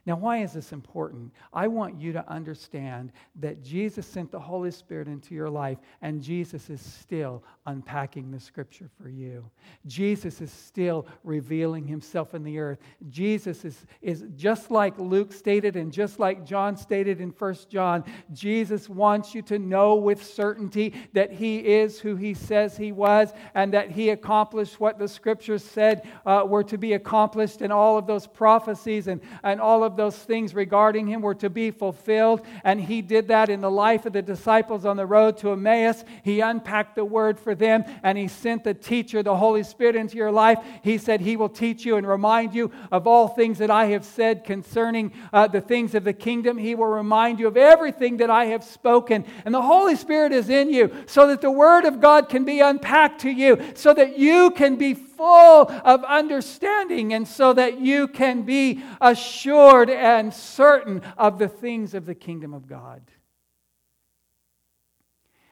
Now, 0.07 0.15
why 0.15 0.39
is 0.39 0.53
this 0.53 0.73
important? 0.73 1.33
I 1.53 1.67
want 1.67 2.01
you 2.01 2.13
to 2.13 2.31
understand 2.31 3.11
that 3.41 3.63
Jesus 3.65 4.07
sent 4.07 4.31
the 4.31 4.39
Holy 4.39 4.71
Spirit 4.71 5.09
into 5.09 5.35
your 5.35 5.51
life, 5.51 5.79
and 6.01 6.23
Jesus 6.23 6.71
is 6.71 6.81
still 6.81 7.43
unpacking 7.67 8.31
the 8.31 8.39
scripture 8.39 8.89
for 9.03 9.09
you. 9.09 9.45
Jesus 9.87 10.41
is 10.41 10.53
still 10.53 11.09
revealing 11.25 11.89
himself 11.89 12.35
in 12.35 12.45
the 12.45 12.59
earth. 12.59 12.79
Jesus 13.09 13.65
is, 13.65 13.85
is 14.01 14.25
just 14.37 14.71
like 14.71 14.97
Luke 14.97 15.33
stated 15.33 15.75
and 15.75 15.93
just 15.93 16.21
like 16.21 16.47
John 16.47 16.77
stated 16.77 17.21
in 17.21 17.31
1 17.31 17.57
John, 17.69 18.05
Jesus 18.33 18.89
wants 18.89 19.35
you 19.35 19.43
to 19.43 19.59
know 19.59 19.97
with 19.97 20.25
certainty 20.25 20.95
that 21.15 21.33
he 21.33 21.59
is 21.59 21.99
who 21.99 22.15
he 22.15 22.33
says 22.35 22.77
he 22.77 22.93
was 22.93 23.33
and 23.55 23.75
that 23.75 23.91
he 23.91 24.11
accomplished 24.11 24.79
what 24.79 25.01
the 25.01 25.09
scriptures 25.09 25.65
said 25.65 26.09
uh, 26.25 26.45
were 26.47 26.65
to 26.65 26.79
be 26.79 26.93
accomplished, 26.93 27.63
and 27.63 27.73
all 27.73 27.99
of 27.99 28.07
those 28.07 28.27
prophecies 28.27 29.09
and, 29.09 29.21
and 29.43 29.61
all 29.61 29.83
of 29.83 29.96
those 29.97 30.17
things 30.17 30.55
regarding 30.55 31.07
him 31.07 31.23
were 31.23 31.35
to 31.37 31.50
be 31.50 31.71
fulfilled. 31.71 32.45
And 32.65 32.81
he 32.81 33.03
did 33.03 33.29
that 33.29 33.49
in 33.49 33.61
the 33.61 33.71
life 33.71 34.07
of 34.07 34.12
the 34.12 34.23
disciples 34.23 34.85
on 34.85 34.97
the 34.97 35.07
road 35.07 35.38
to 35.38 35.53
Emmaus. 35.53 36.05
He 36.23 36.41
unpacked 36.41 36.97
the 36.97 37.05
word 37.05 37.38
for 37.38 37.55
them 37.55 37.85
and 38.03 38.17
he 38.17 38.29
sent 38.29 38.65
the 38.65 38.75
teacher, 38.75 39.23
the 39.23 39.37
Holy 39.37 39.62
Spirit, 39.62 39.97
into 39.97 40.17
your 40.17 40.31
life. 40.33 40.59
He 40.83 40.99
said, 40.99 41.21
He 41.21 41.37
will 41.37 41.49
teach 41.49 41.85
you 41.85 41.97
and 41.97 42.07
remind 42.07 42.55
you 42.55 42.71
of 42.93 43.07
all 43.07 43.29
things 43.29 43.59
that 43.59 43.71
I 43.71 43.87
have 43.87 44.05
said 44.05 44.45
concerning 44.45 45.12
uh, 45.33 45.49
the 45.49 45.61
things 45.61 45.95
of 45.95 46.05
the 46.05 46.12
kingdom. 46.12 46.59
He 46.59 46.75
will 46.75 46.87
remind 46.87 47.38
you 47.38 47.47
of 47.49 47.57
everything 47.57 48.19
that 48.19 48.31
I 48.31 48.47
have 48.47 48.65
spoken. 48.65 49.25
And 49.45 49.55
the 49.55 49.62
Holy 49.62 49.97
Spirit 49.97 50.33
is 50.33 50.49
in 50.49 50.73
you 50.73 51.05
so 51.07 51.26
that 51.29 51.41
the 51.41 51.50
word 51.50 51.85
of 51.85 52.00
God 52.00 52.29
can 52.29 52.45
be 52.45 52.61
unpacked 52.61 53.21
to 53.23 53.31
you, 53.31 53.59
so 53.75 53.95
that 53.95 54.19
you 54.19 54.50
can 54.50 54.76
be 54.76 54.95
full 55.17 55.71
of 55.71 56.05
understanding 56.05 57.13
and 57.13 57.27
so 57.27 57.53
that 57.53 57.81
you 57.81 58.09
can 58.09 58.43
be 58.43 58.83
assured 59.01 59.91
and 59.91 60.33
certain 60.33 61.03
of 61.17 61.39
the 61.39 61.49
things 61.49 61.95
of 61.95 62.07
the 62.07 62.15
kingdom 62.15 62.55
of 62.55 62.67
God. 62.67 63.03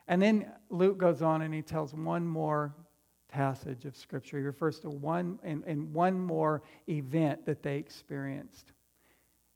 And 0.07 0.21
then 0.21 0.51
Luke 0.69 0.99
goes 0.99 1.23
on 1.23 1.43
and 1.43 1.55
he 1.55 1.63
tells 1.63 1.95
one 1.95 2.27
more 2.27 2.75
passage 3.29 3.85
of 3.85 3.97
Scripture. 3.97 4.39
He 4.39 4.45
refers 4.45 4.79
to 4.81 4.91
one 4.91 5.39
and, 5.43 5.65
and 5.67 5.93
one 5.93 6.21
more 6.21 6.63
event 6.89 7.47
that 7.47 7.63
they 7.63 7.79
experienced. 7.79 8.73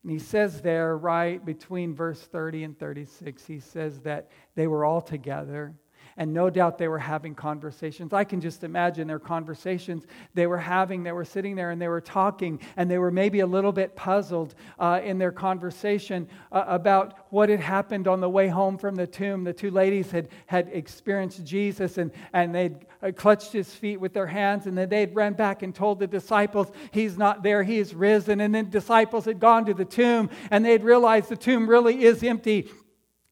And 0.02 0.12
he 0.12 0.18
says 0.18 0.62
there, 0.62 0.96
right 0.96 1.44
between 1.44 1.94
verse 1.94 2.20
30 2.20 2.64
and 2.64 2.78
36, 2.78 3.46
he 3.46 3.60
says 3.60 4.00
that 4.00 4.30
they 4.54 4.66
were 4.66 4.84
all 4.84 5.00
together 5.00 5.74
and 6.18 6.34
no 6.34 6.50
doubt 6.50 6.78
they 6.78 6.88
were 6.88 6.98
having 6.98 7.34
conversations. 7.34 8.12
I 8.12 8.24
can 8.24 8.40
just 8.40 8.64
imagine 8.64 9.06
their 9.06 9.20
conversations 9.20 10.04
they 10.34 10.48
were 10.48 10.58
having. 10.58 11.04
They 11.04 11.12
were 11.12 11.24
sitting 11.24 11.54
there 11.54 11.70
and 11.70 11.80
they 11.80 11.86
were 11.86 12.00
talking, 12.00 12.60
and 12.76 12.90
they 12.90 12.98
were 12.98 13.12
maybe 13.12 13.40
a 13.40 13.46
little 13.46 13.70
bit 13.70 13.94
puzzled 13.94 14.56
uh, 14.80 15.00
in 15.02 15.18
their 15.18 15.30
conversation 15.30 16.28
uh, 16.50 16.64
about 16.66 17.28
what 17.30 17.48
had 17.48 17.60
happened 17.60 18.08
on 18.08 18.20
the 18.20 18.28
way 18.28 18.48
home 18.48 18.76
from 18.78 18.96
the 18.96 19.06
tomb. 19.06 19.44
The 19.44 19.52
two 19.52 19.70
ladies 19.70 20.10
had, 20.10 20.28
had 20.46 20.68
experienced 20.72 21.44
Jesus, 21.44 21.98
and, 21.98 22.10
and 22.32 22.52
they'd 22.52 22.76
uh, 23.00 23.12
clutched 23.12 23.52
his 23.52 23.72
feet 23.72 24.00
with 24.00 24.12
their 24.12 24.26
hands, 24.26 24.66
and 24.66 24.76
then 24.76 24.88
they'd 24.88 25.14
ran 25.14 25.34
back 25.34 25.62
and 25.62 25.72
told 25.72 26.00
the 26.00 26.08
disciples, 26.08 26.72
He's 26.90 27.16
not 27.16 27.44
there, 27.44 27.62
He 27.62 27.78
is 27.78 27.94
risen. 27.94 28.40
And 28.40 28.52
then 28.52 28.70
disciples 28.70 29.24
had 29.24 29.38
gone 29.38 29.66
to 29.66 29.74
the 29.74 29.84
tomb, 29.84 30.30
and 30.50 30.64
they'd 30.64 30.82
realized 30.82 31.28
the 31.28 31.36
tomb 31.36 31.70
really 31.70 32.02
is 32.02 32.24
empty 32.24 32.68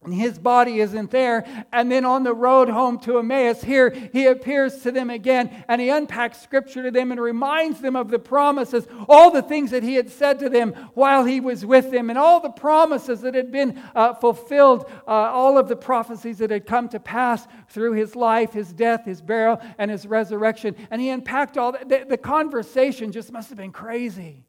and 0.07 0.15
his 0.15 0.39
body 0.39 0.81
isn't 0.81 1.11
there. 1.11 1.45
And 1.73 1.91
then 1.91 2.05
on 2.05 2.23
the 2.23 2.33
road 2.33 2.69
home 2.69 2.99
to 3.01 3.19
Emmaus, 3.19 3.63
here 3.63 3.91
he 4.13 4.27
appears 4.27 4.81
to 4.83 4.93
them 4.93 5.11
again 5.11 5.65
and 5.69 5.81
he 5.81 5.91
unpacks 5.91 6.41
scripture 6.41 6.85
to 6.85 6.91
them 6.91 7.11
and 7.11 7.21
reminds 7.21 7.81
them 7.81 7.97
of 7.97 8.09
the 8.09 8.19
promises, 8.19 8.87
all 9.09 9.31
the 9.31 9.43
things 9.43 9.73
that 9.73 9.83
he 9.83 9.95
had 9.95 10.09
said 10.09 10.39
to 10.39 10.49
them 10.49 10.73
while 10.95 11.25
he 11.25 11.41
was 11.41 11.67
with 11.67 11.91
them, 11.91 12.09
and 12.09 12.19
all 12.19 12.41
the 12.41 12.51
promises 12.51 13.21
that 13.23 13.35
had 13.35 13.51
been 13.51 13.83
uh, 13.95 14.15
fulfilled, 14.15 14.89
uh, 15.07 15.11
all 15.11 15.59
of 15.59 15.69
the 15.69 15.77
prophecies 15.77 16.39
that 16.39 16.51
had 16.51 16.67
come 16.67 16.89
to 16.89 17.01
pass 17.01 17.47
through 17.69 17.93
his 17.93 18.15
life, 18.15 18.53
his 18.53 18.73
death, 18.73 19.05
his 19.05 19.21
burial, 19.21 19.61
and 19.79 19.91
his 19.91 20.07
resurrection. 20.07 20.77
And 20.91 21.01
he 21.01 21.11
unpacked 21.11 21.59
all 21.59 21.73
that. 21.73 21.89
The, 21.89 22.07
the 22.09 22.17
conversation 22.17 23.11
just 23.11 23.33
must 23.33 23.49
have 23.49 23.59
been 23.59 23.73
crazy. 23.73 24.46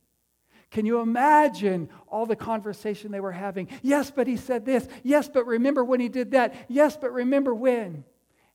Can 0.70 0.86
you 0.86 1.00
imagine 1.00 1.90
all 2.08 2.26
the 2.26 2.36
conversation 2.36 3.12
they 3.12 3.20
were 3.20 3.32
having? 3.32 3.70
Yes, 3.82 4.12
but 4.12 4.28
he 4.28 4.36
said 4.36 4.66
this. 4.66 4.88
Yes, 5.04 5.30
but 5.30 5.46
remember 5.46 5.84
when 5.84 6.00
he 6.00 6.10
did 6.10 6.32
that. 6.32 6.54
Yes, 6.68 6.98
but 6.98 7.14
remember 7.14 7.56
when. 7.56 8.04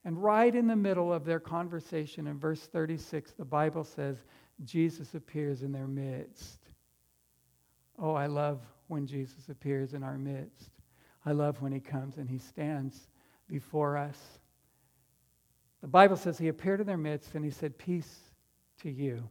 And 0.04 0.22
right 0.22 0.54
in 0.54 0.66
the 0.66 0.76
middle 0.76 1.12
of 1.12 1.24
their 1.24 1.40
conversation, 1.40 2.26
in 2.26 2.38
verse 2.38 2.60
36, 2.60 3.32
the 3.32 3.44
Bible 3.44 3.84
says, 3.84 4.16
Jesus 4.64 5.14
appears 5.14 5.62
in 5.62 5.72
their 5.72 5.86
midst. 5.86 6.58
Oh, 7.98 8.14
I 8.14 8.26
love 8.26 8.60
when 8.88 9.06
Jesus 9.06 9.48
appears 9.48 9.94
in 9.94 10.02
our 10.02 10.18
midst. 10.18 10.70
I 11.24 11.32
love 11.32 11.62
when 11.62 11.72
he 11.72 11.80
comes 11.80 12.16
and 12.18 12.28
he 12.28 12.38
stands 12.38 13.08
before 13.48 13.96
us. 13.96 14.18
The 15.82 15.88
Bible 15.88 16.16
says 16.16 16.38
he 16.38 16.48
appeared 16.48 16.80
in 16.80 16.86
their 16.86 16.96
midst 16.96 17.34
and 17.34 17.44
he 17.44 17.50
said, 17.50 17.78
Peace 17.78 18.20
to 18.82 18.90
you. 18.90 19.28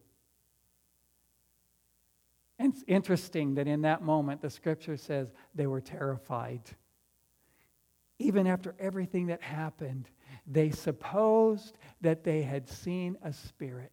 And 2.62 2.74
it's 2.74 2.84
interesting 2.86 3.56
that 3.56 3.68
in 3.68 3.82
that 3.82 4.04
moment, 4.04 4.40
the 4.40 4.50
scripture 4.52 4.96
says 4.96 5.34
they 5.56 5.66
were 5.66 5.82
terrified. 5.82 6.62
Even 8.20 8.46
after 8.46 8.76
everything 8.78 9.26
that 9.28 9.42
happened, 9.42 10.08
they 10.46 10.70
supposed 10.70 11.80
that 12.02 12.24
they 12.24 12.44
had 12.44 12.70
seen 12.70 13.18
a 13.24 13.34
spirit. 13.34 13.92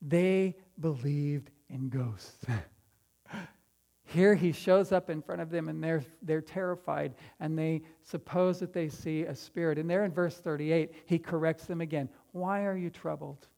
They 0.00 0.56
believed 0.80 1.50
in 1.68 1.90
ghosts. 1.90 2.46
Here 4.04 4.34
he 4.34 4.50
shows 4.50 4.90
up 4.90 5.10
in 5.10 5.20
front 5.20 5.42
of 5.42 5.50
them 5.50 5.68
and 5.68 5.84
they're, 5.84 6.02
they're 6.22 6.40
terrified 6.40 7.12
and 7.40 7.58
they 7.58 7.82
suppose 8.04 8.58
that 8.60 8.72
they 8.72 8.88
see 8.88 9.24
a 9.24 9.34
spirit. 9.34 9.76
And 9.76 9.90
there 9.90 10.06
in 10.06 10.12
verse 10.12 10.38
38, 10.38 10.94
he 11.04 11.18
corrects 11.18 11.66
them 11.66 11.82
again. 11.82 12.08
Why 12.32 12.64
are 12.64 12.76
you 12.76 12.88
troubled? 12.88 13.48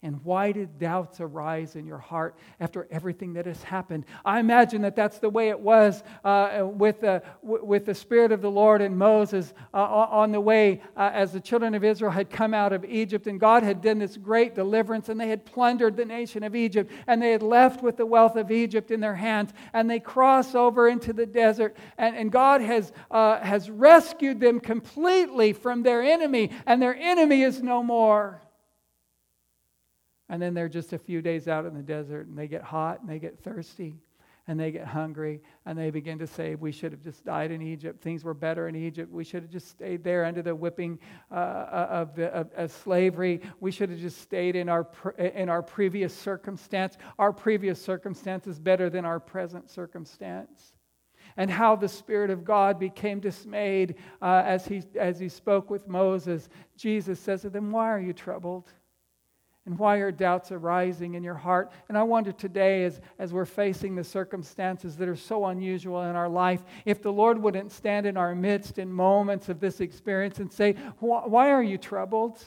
And 0.00 0.24
why 0.24 0.52
did 0.52 0.78
doubts 0.78 1.20
arise 1.20 1.74
in 1.74 1.84
your 1.84 1.98
heart 1.98 2.36
after 2.60 2.86
everything 2.88 3.32
that 3.32 3.46
has 3.46 3.60
happened? 3.64 4.06
I 4.24 4.38
imagine 4.38 4.82
that 4.82 4.94
that's 4.94 5.18
the 5.18 5.28
way 5.28 5.48
it 5.48 5.58
was 5.58 6.04
uh, 6.24 6.60
with, 6.62 7.00
the, 7.00 7.24
with 7.42 7.84
the 7.84 7.96
Spirit 7.96 8.30
of 8.30 8.40
the 8.40 8.50
Lord 8.50 8.80
and 8.80 8.96
Moses 8.96 9.52
uh, 9.74 9.78
on 9.78 10.30
the 10.30 10.40
way 10.40 10.82
uh, 10.96 11.10
as 11.12 11.32
the 11.32 11.40
children 11.40 11.74
of 11.74 11.82
Israel 11.82 12.12
had 12.12 12.30
come 12.30 12.54
out 12.54 12.72
of 12.72 12.84
Egypt. 12.84 13.26
And 13.26 13.40
God 13.40 13.64
had 13.64 13.82
done 13.82 13.98
this 13.98 14.16
great 14.16 14.54
deliverance, 14.54 15.08
and 15.08 15.20
they 15.20 15.30
had 15.30 15.44
plundered 15.44 15.96
the 15.96 16.04
nation 16.04 16.44
of 16.44 16.54
Egypt, 16.54 16.92
and 17.08 17.20
they 17.20 17.32
had 17.32 17.42
left 17.42 17.82
with 17.82 17.96
the 17.96 18.06
wealth 18.06 18.36
of 18.36 18.52
Egypt 18.52 18.92
in 18.92 19.00
their 19.00 19.16
hands. 19.16 19.52
And 19.72 19.90
they 19.90 19.98
cross 19.98 20.54
over 20.54 20.86
into 20.86 21.12
the 21.12 21.26
desert, 21.26 21.76
and, 21.96 22.14
and 22.14 22.30
God 22.30 22.60
has, 22.60 22.92
uh, 23.10 23.40
has 23.40 23.68
rescued 23.68 24.38
them 24.38 24.60
completely 24.60 25.52
from 25.52 25.82
their 25.82 26.02
enemy, 26.02 26.52
and 26.66 26.80
their 26.80 26.94
enemy 26.94 27.42
is 27.42 27.60
no 27.64 27.82
more. 27.82 28.40
And 30.28 30.40
then 30.42 30.54
they're 30.54 30.68
just 30.68 30.92
a 30.92 30.98
few 30.98 31.22
days 31.22 31.48
out 31.48 31.64
in 31.64 31.74
the 31.74 31.82
desert 31.82 32.26
and 32.26 32.36
they 32.36 32.48
get 32.48 32.62
hot 32.62 33.00
and 33.00 33.08
they 33.08 33.18
get 33.18 33.38
thirsty 33.38 33.96
and 34.48 34.58
they 34.58 34.70
get 34.70 34.86
hungry 34.86 35.40
and 35.66 35.78
they 35.78 35.90
begin 35.90 36.18
to 36.18 36.26
say, 36.26 36.54
We 36.54 36.72
should 36.72 36.90
have 36.92 37.02
just 37.02 37.24
died 37.24 37.50
in 37.50 37.62
Egypt. 37.62 38.02
Things 38.02 38.24
were 38.24 38.34
better 38.34 38.66
in 38.66 38.74
Egypt. 38.74 39.12
We 39.12 39.22
should 39.22 39.42
have 39.42 39.52
just 39.52 39.68
stayed 39.68 40.02
there 40.02 40.24
under 40.24 40.42
the 40.42 40.54
whipping 40.54 40.98
uh, 41.30 41.34
uh 41.34 41.88
of, 41.90 42.16
the, 42.16 42.28
of, 42.28 42.50
of, 42.56 42.72
slavery. 42.72 43.42
We 43.60 43.70
should 43.70 43.90
have 43.90 44.00
just 44.00 44.20
stayed 44.22 44.56
in 44.56 44.68
our, 44.68 44.88
in 45.18 45.48
our 45.50 45.62
previous 45.62 46.16
circumstance. 46.16 46.96
Our 47.18 47.32
previous 47.32 47.80
circumstance 47.80 48.46
is 48.46 48.58
better 48.58 48.90
than 48.90 49.04
our 49.04 49.20
present 49.20 49.70
circumstance. 49.70 50.72
And 51.36 51.50
how 51.50 51.76
the 51.76 51.88
Spirit 51.88 52.30
of 52.30 52.44
God 52.44 52.80
became 52.80 53.20
dismayed 53.20 53.96
uh, 54.20 54.42
as, 54.44 54.66
he, 54.66 54.82
as 54.98 55.20
he 55.20 55.28
spoke 55.28 55.70
with 55.70 55.86
Moses. 55.86 56.48
Jesus 56.76 57.20
says 57.20 57.42
to 57.42 57.50
them, 57.50 57.70
Why 57.70 57.88
are 57.90 58.00
you 58.00 58.14
troubled? 58.14 58.72
And 59.68 59.78
why 59.78 59.98
are 59.98 60.10
doubts 60.10 60.50
arising 60.50 61.12
in 61.12 61.22
your 61.22 61.34
heart? 61.34 61.70
And 61.90 61.98
I 61.98 62.02
wonder 62.02 62.32
today, 62.32 62.84
as, 62.84 63.02
as 63.18 63.34
we're 63.34 63.44
facing 63.44 63.94
the 63.94 64.02
circumstances 64.02 64.96
that 64.96 65.10
are 65.10 65.14
so 65.14 65.44
unusual 65.44 66.04
in 66.04 66.16
our 66.16 66.28
life, 66.28 66.64
if 66.86 67.02
the 67.02 67.12
Lord 67.12 67.36
wouldn't 67.36 67.70
stand 67.70 68.06
in 68.06 68.16
our 68.16 68.34
midst 68.34 68.78
in 68.78 68.90
moments 68.90 69.50
of 69.50 69.60
this 69.60 69.80
experience 69.80 70.38
and 70.38 70.50
say, 70.50 70.72
Why 71.00 71.50
are 71.50 71.62
you 71.62 71.76
troubled? 71.76 72.42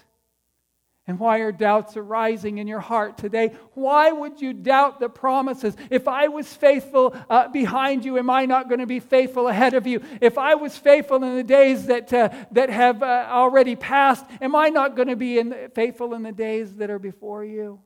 And 1.08 1.20
why 1.20 1.40
are 1.40 1.52
doubts 1.52 1.98
arising 1.98 2.60
in 2.60 2.68
your 2.68 2.80
heart 2.80 3.18
today? 3.18 3.54
Why 3.74 4.12
would 4.12 4.40
you 4.40 4.54
doubt 4.54 5.00
the 5.00 5.10
promises? 5.10 5.76
If 5.90 6.08
I 6.08 6.28
was 6.28 6.54
faithful 6.54 7.16
uh, 7.30 7.48
behind 7.48 8.06
you, 8.06 8.20
am 8.20 8.30
I 8.30 8.46
not 8.46 8.70
going 8.70 8.80
to 8.80 8.86
be 8.86 9.00
faithful 9.00 9.48
ahead 9.48 9.74
of 9.74 9.88
you? 9.88 10.02
If 10.22 10.38
I 10.38 10.56
was 10.56 10.78
faithful 10.78 11.24
in 11.24 11.36
the 11.36 11.44
days 11.44 11.88
that, 11.88 12.14
uh, 12.14 12.30
that 12.52 12.70
have 12.70 13.02
uh, 13.02 13.28
already 13.30 13.76
passed, 13.76 14.26
am 14.40 14.56
I 14.56 14.70
not 14.70 14.96
going 14.96 15.08
to 15.08 15.16
be 15.16 15.40
in, 15.40 15.70
faithful 15.74 16.14
in 16.14 16.22
the 16.22 16.32
days 16.32 16.76
that 16.76 16.92
are 16.92 17.00
before 17.00 17.44
you? 17.44 17.80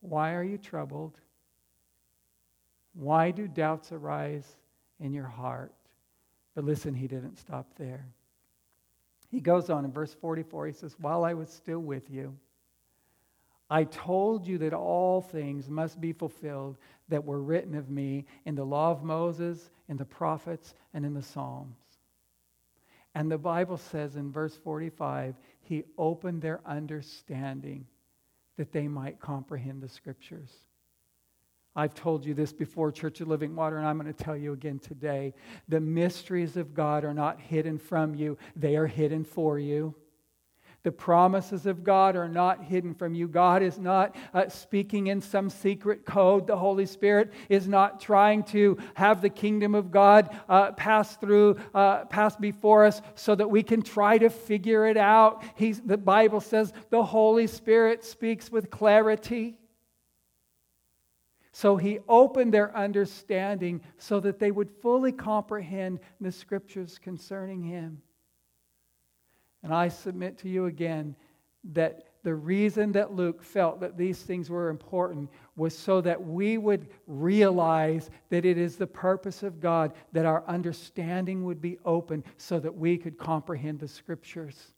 Why 0.00 0.34
are 0.34 0.44
you 0.44 0.58
troubled? 0.58 1.16
Why 2.92 3.30
do 3.30 3.46
doubts 3.46 3.92
arise 3.92 4.56
in 4.98 5.12
your 5.12 5.26
heart? 5.26 5.72
But 6.56 6.64
listen, 6.64 6.92
he 6.92 7.06
didn't 7.06 7.36
stop 7.36 7.66
there. 7.78 8.08
He 9.28 9.40
goes 9.40 9.68
on 9.68 9.84
in 9.84 9.92
verse 9.92 10.14
44, 10.14 10.66
he 10.66 10.72
says, 10.72 10.96
While 10.98 11.24
I 11.24 11.34
was 11.34 11.50
still 11.50 11.80
with 11.80 12.10
you, 12.10 12.36
I 13.70 13.84
told 13.84 14.46
you 14.46 14.58
that 14.58 14.72
all 14.72 15.20
things 15.20 15.68
must 15.68 16.00
be 16.00 16.12
fulfilled 16.12 16.78
that 17.08 17.24
were 17.24 17.42
written 17.42 17.74
of 17.74 17.90
me 17.90 18.24
in 18.46 18.54
the 18.54 18.64
law 18.64 18.90
of 18.90 19.02
Moses, 19.02 19.70
in 19.88 19.98
the 19.98 20.06
prophets, 20.06 20.74
and 20.94 21.04
in 21.04 21.12
the 21.12 21.22
Psalms. 21.22 21.76
And 23.14 23.30
the 23.30 23.38
Bible 23.38 23.76
says 23.76 24.16
in 24.16 24.32
verse 24.32 24.56
45, 24.56 25.34
He 25.60 25.84
opened 25.98 26.40
their 26.40 26.60
understanding 26.64 27.86
that 28.56 28.72
they 28.72 28.88
might 28.88 29.20
comprehend 29.20 29.82
the 29.82 29.88
scriptures. 29.88 30.50
I've 31.78 31.94
told 31.94 32.26
you 32.26 32.34
this 32.34 32.52
before, 32.52 32.90
Church 32.90 33.20
of 33.20 33.28
Living 33.28 33.54
Water, 33.54 33.78
and 33.78 33.86
I'm 33.86 34.00
going 34.00 34.12
to 34.12 34.24
tell 34.24 34.36
you 34.36 34.52
again 34.52 34.80
today. 34.80 35.32
The 35.68 35.78
mysteries 35.78 36.56
of 36.56 36.74
God 36.74 37.04
are 37.04 37.14
not 37.14 37.40
hidden 37.40 37.78
from 37.78 38.16
you, 38.16 38.36
they 38.56 38.74
are 38.74 38.88
hidden 38.88 39.22
for 39.22 39.60
you. 39.60 39.94
The 40.82 40.90
promises 40.90 41.66
of 41.66 41.84
God 41.84 42.16
are 42.16 42.28
not 42.28 42.64
hidden 42.64 42.94
from 42.94 43.14
you. 43.14 43.28
God 43.28 43.62
is 43.62 43.78
not 43.78 44.16
uh, 44.34 44.48
speaking 44.48 45.06
in 45.06 45.20
some 45.20 45.50
secret 45.50 46.04
code. 46.04 46.48
The 46.48 46.56
Holy 46.56 46.86
Spirit 46.86 47.32
is 47.48 47.68
not 47.68 48.00
trying 48.00 48.42
to 48.44 48.76
have 48.94 49.20
the 49.20 49.30
kingdom 49.30 49.76
of 49.76 49.92
God 49.92 50.36
uh, 50.48 50.72
pass 50.72 51.16
through, 51.16 51.58
uh, 51.74 52.06
pass 52.06 52.34
before 52.34 52.86
us 52.86 53.02
so 53.14 53.36
that 53.36 53.50
we 53.50 53.62
can 53.62 53.82
try 53.82 54.18
to 54.18 54.30
figure 54.30 54.86
it 54.86 54.96
out. 54.96 55.44
He's, 55.54 55.80
the 55.80 55.96
Bible 55.96 56.40
says 56.40 56.72
the 56.90 57.04
Holy 57.04 57.46
Spirit 57.46 58.04
speaks 58.04 58.50
with 58.50 58.68
clarity. 58.68 59.58
So 61.58 61.76
he 61.76 61.98
opened 62.08 62.54
their 62.54 62.74
understanding 62.76 63.80
so 63.96 64.20
that 64.20 64.38
they 64.38 64.52
would 64.52 64.70
fully 64.70 65.10
comprehend 65.10 65.98
the 66.20 66.30
scriptures 66.30 67.00
concerning 67.02 67.64
him. 67.64 68.00
And 69.64 69.74
I 69.74 69.88
submit 69.88 70.38
to 70.38 70.48
you 70.48 70.66
again 70.66 71.16
that 71.72 72.10
the 72.22 72.36
reason 72.36 72.92
that 72.92 73.12
Luke 73.12 73.42
felt 73.42 73.80
that 73.80 73.98
these 73.98 74.22
things 74.22 74.48
were 74.48 74.68
important 74.68 75.30
was 75.56 75.76
so 75.76 76.00
that 76.02 76.24
we 76.24 76.58
would 76.58 76.86
realize 77.08 78.08
that 78.30 78.44
it 78.44 78.56
is 78.56 78.76
the 78.76 78.86
purpose 78.86 79.42
of 79.42 79.58
God 79.58 79.94
that 80.12 80.26
our 80.26 80.44
understanding 80.46 81.42
would 81.42 81.60
be 81.60 81.76
open 81.84 82.22
so 82.36 82.60
that 82.60 82.76
we 82.76 82.96
could 82.96 83.18
comprehend 83.18 83.80
the 83.80 83.88
scriptures 83.88 84.74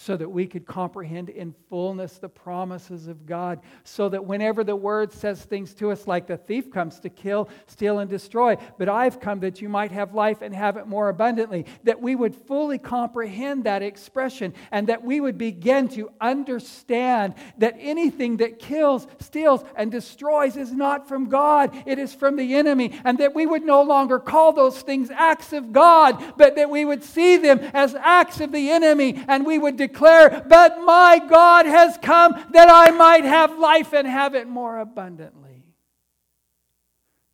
so 0.00 0.16
that 0.16 0.30
we 0.30 0.46
could 0.46 0.64
comprehend 0.64 1.28
in 1.28 1.52
fullness 1.68 2.18
the 2.18 2.28
promises 2.28 3.08
of 3.08 3.26
God, 3.26 3.58
so 3.82 4.08
that 4.08 4.24
whenever 4.24 4.62
the 4.62 4.76
word 4.76 5.12
says 5.12 5.42
things 5.42 5.74
to 5.74 5.90
us 5.90 6.06
like 6.06 6.28
the 6.28 6.36
thief 6.36 6.70
comes 6.70 7.00
to 7.00 7.08
kill, 7.08 7.48
steal, 7.66 7.98
and 7.98 8.08
destroy, 8.08 8.56
but 8.78 8.88
I've 8.88 9.18
come 9.18 9.40
that 9.40 9.60
you 9.60 9.68
might 9.68 9.90
have 9.90 10.14
life 10.14 10.40
and 10.40 10.54
have 10.54 10.76
it 10.76 10.86
more 10.86 11.08
abundantly, 11.08 11.66
that 11.82 12.00
we 12.00 12.14
would 12.14 12.36
fully 12.36 12.78
comprehend 12.78 13.64
that 13.64 13.82
expression 13.82 14.54
and 14.70 14.86
that 14.86 15.02
we 15.02 15.20
would 15.20 15.36
begin 15.36 15.88
to 15.88 16.12
understand 16.20 17.34
that 17.58 17.74
anything 17.80 18.36
that 18.36 18.60
kills, 18.60 19.08
steals, 19.18 19.64
and 19.74 19.90
destroys 19.90 20.56
is 20.56 20.72
not 20.72 21.08
from 21.08 21.28
God, 21.28 21.76
it 21.86 21.98
is 21.98 22.14
from 22.14 22.36
the 22.36 22.54
enemy, 22.54 22.96
and 23.04 23.18
that 23.18 23.34
we 23.34 23.46
would 23.46 23.64
no 23.64 23.82
longer 23.82 24.20
call 24.20 24.52
those 24.52 24.80
things 24.80 25.10
acts 25.10 25.52
of 25.52 25.72
God, 25.72 26.22
but 26.36 26.54
that 26.54 26.70
we 26.70 26.84
would 26.84 27.02
see 27.02 27.36
them 27.36 27.58
as 27.74 27.96
acts 27.96 28.40
of 28.40 28.52
the 28.52 28.70
enemy, 28.70 29.20
and 29.26 29.44
we 29.44 29.58
would 29.58 29.87
declare, 29.88 30.44
But 30.48 30.80
my 30.80 31.20
God 31.28 31.66
has 31.66 31.98
come 32.00 32.32
that 32.52 32.68
I 32.70 32.90
might 32.90 33.24
have 33.24 33.58
life 33.58 33.92
and 33.92 34.06
have 34.06 34.34
it 34.34 34.48
more 34.48 34.78
abundantly. 34.78 35.64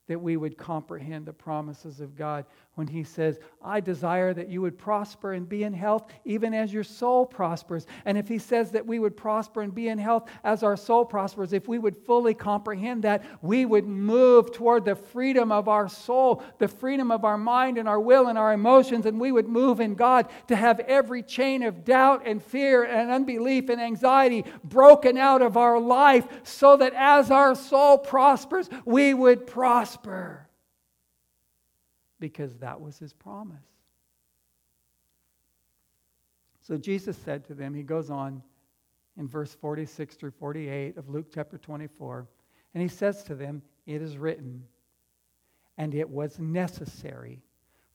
That 0.07 0.21
we 0.21 0.37
would 0.37 0.57
comprehend 0.57 1.27
the 1.27 1.33
promises 1.33 2.01
of 2.01 2.17
God 2.17 2.47
when 2.75 2.89
he 2.89 3.05
says, 3.05 3.39
I 3.63 3.81
desire 3.81 4.35
that 4.35 4.49
you 4.49 4.61
would 4.63 4.77
prosper 4.77 5.33
and 5.33 5.49
be 5.49 5.63
in 5.63 5.73
health, 5.73 6.11
even 6.25 6.53
as 6.53 6.73
your 6.73 6.83
soul 6.83 7.25
prospers. 7.25 7.87
And 8.05 8.19
if 8.19 8.27
he 8.27 8.39
says 8.39 8.73
that 8.73 8.85
we 8.85 8.99
would 8.99 9.17
prosper 9.17 9.63
and 9.63 9.73
be 9.73 9.89
in 9.89 9.99
health 9.99 10.29
as 10.43 10.63
our 10.65 10.77
soul 10.77 11.05
prospers, 11.05 11.53
if 11.53 11.69
we 11.69 11.79
would 11.79 11.97
fully 11.97 12.35
comprehend 12.35 13.05
that, 13.05 13.25
we 13.43 13.65
would 13.65 13.87
move 13.87 14.53
toward 14.53 14.85
the 14.85 14.97
freedom 14.97 15.53
of 15.53 15.69
our 15.69 15.89
soul, 15.89 16.43
the 16.59 16.67
freedom 16.67 17.13
of 17.13 17.25
our 17.25 17.39
mind 17.39 17.79
and 17.79 17.89
our 17.89 18.01
will 18.01 18.27
and 18.27 18.37
our 18.37 18.53
emotions, 18.53 19.07
and 19.07 19.21
we 19.21 19.31
would 19.31 19.49
move 19.49 19.81
in 19.81 19.95
God 19.95 20.29
to 20.49 20.57
have 20.57 20.81
every 20.81 21.23
chain 21.23 21.63
of 21.63 21.85
doubt 21.85 22.23
and 22.27 22.43
fear 22.43 22.83
and 22.83 23.11
unbelief 23.11 23.69
and 23.69 23.81
anxiety 23.81 24.45
broken 24.65 25.17
out 25.17 25.43
of 25.43 25.57
our 25.57 25.79
life 25.79 26.27
so 26.43 26.77
that 26.77 26.93
as 26.95 27.31
our 27.31 27.55
soul 27.55 27.99
prospers, 27.99 28.69
we 28.85 29.15
would 29.15 29.47
prosper 29.47 30.44
because 32.21 32.57
that 32.57 32.81
was 32.81 32.99
his 32.99 33.13
promise. 33.13 33.65
So 36.61 36.77
Jesus 36.77 37.17
said 37.17 37.45
to 37.47 37.55
them, 37.55 37.75
he 37.75 37.83
goes 37.83 38.11
on 38.11 38.43
in 39.19 39.29
verse 39.29 39.55
46 39.55 40.17
through 40.17 40.31
48 40.33 40.97
of 40.97 41.09
Luke 41.09 41.27
chapter 41.33 41.59
24, 41.59 42.27
and 42.73 42.83
he 42.83 42.89
says 42.89 43.23
to 43.25 43.35
them, 43.35 43.63
It 43.87 44.01
is 44.01 44.17
written, 44.17 44.65
and 45.77 45.95
it 45.95 46.09
was 46.09 46.39
necessary 46.39 47.43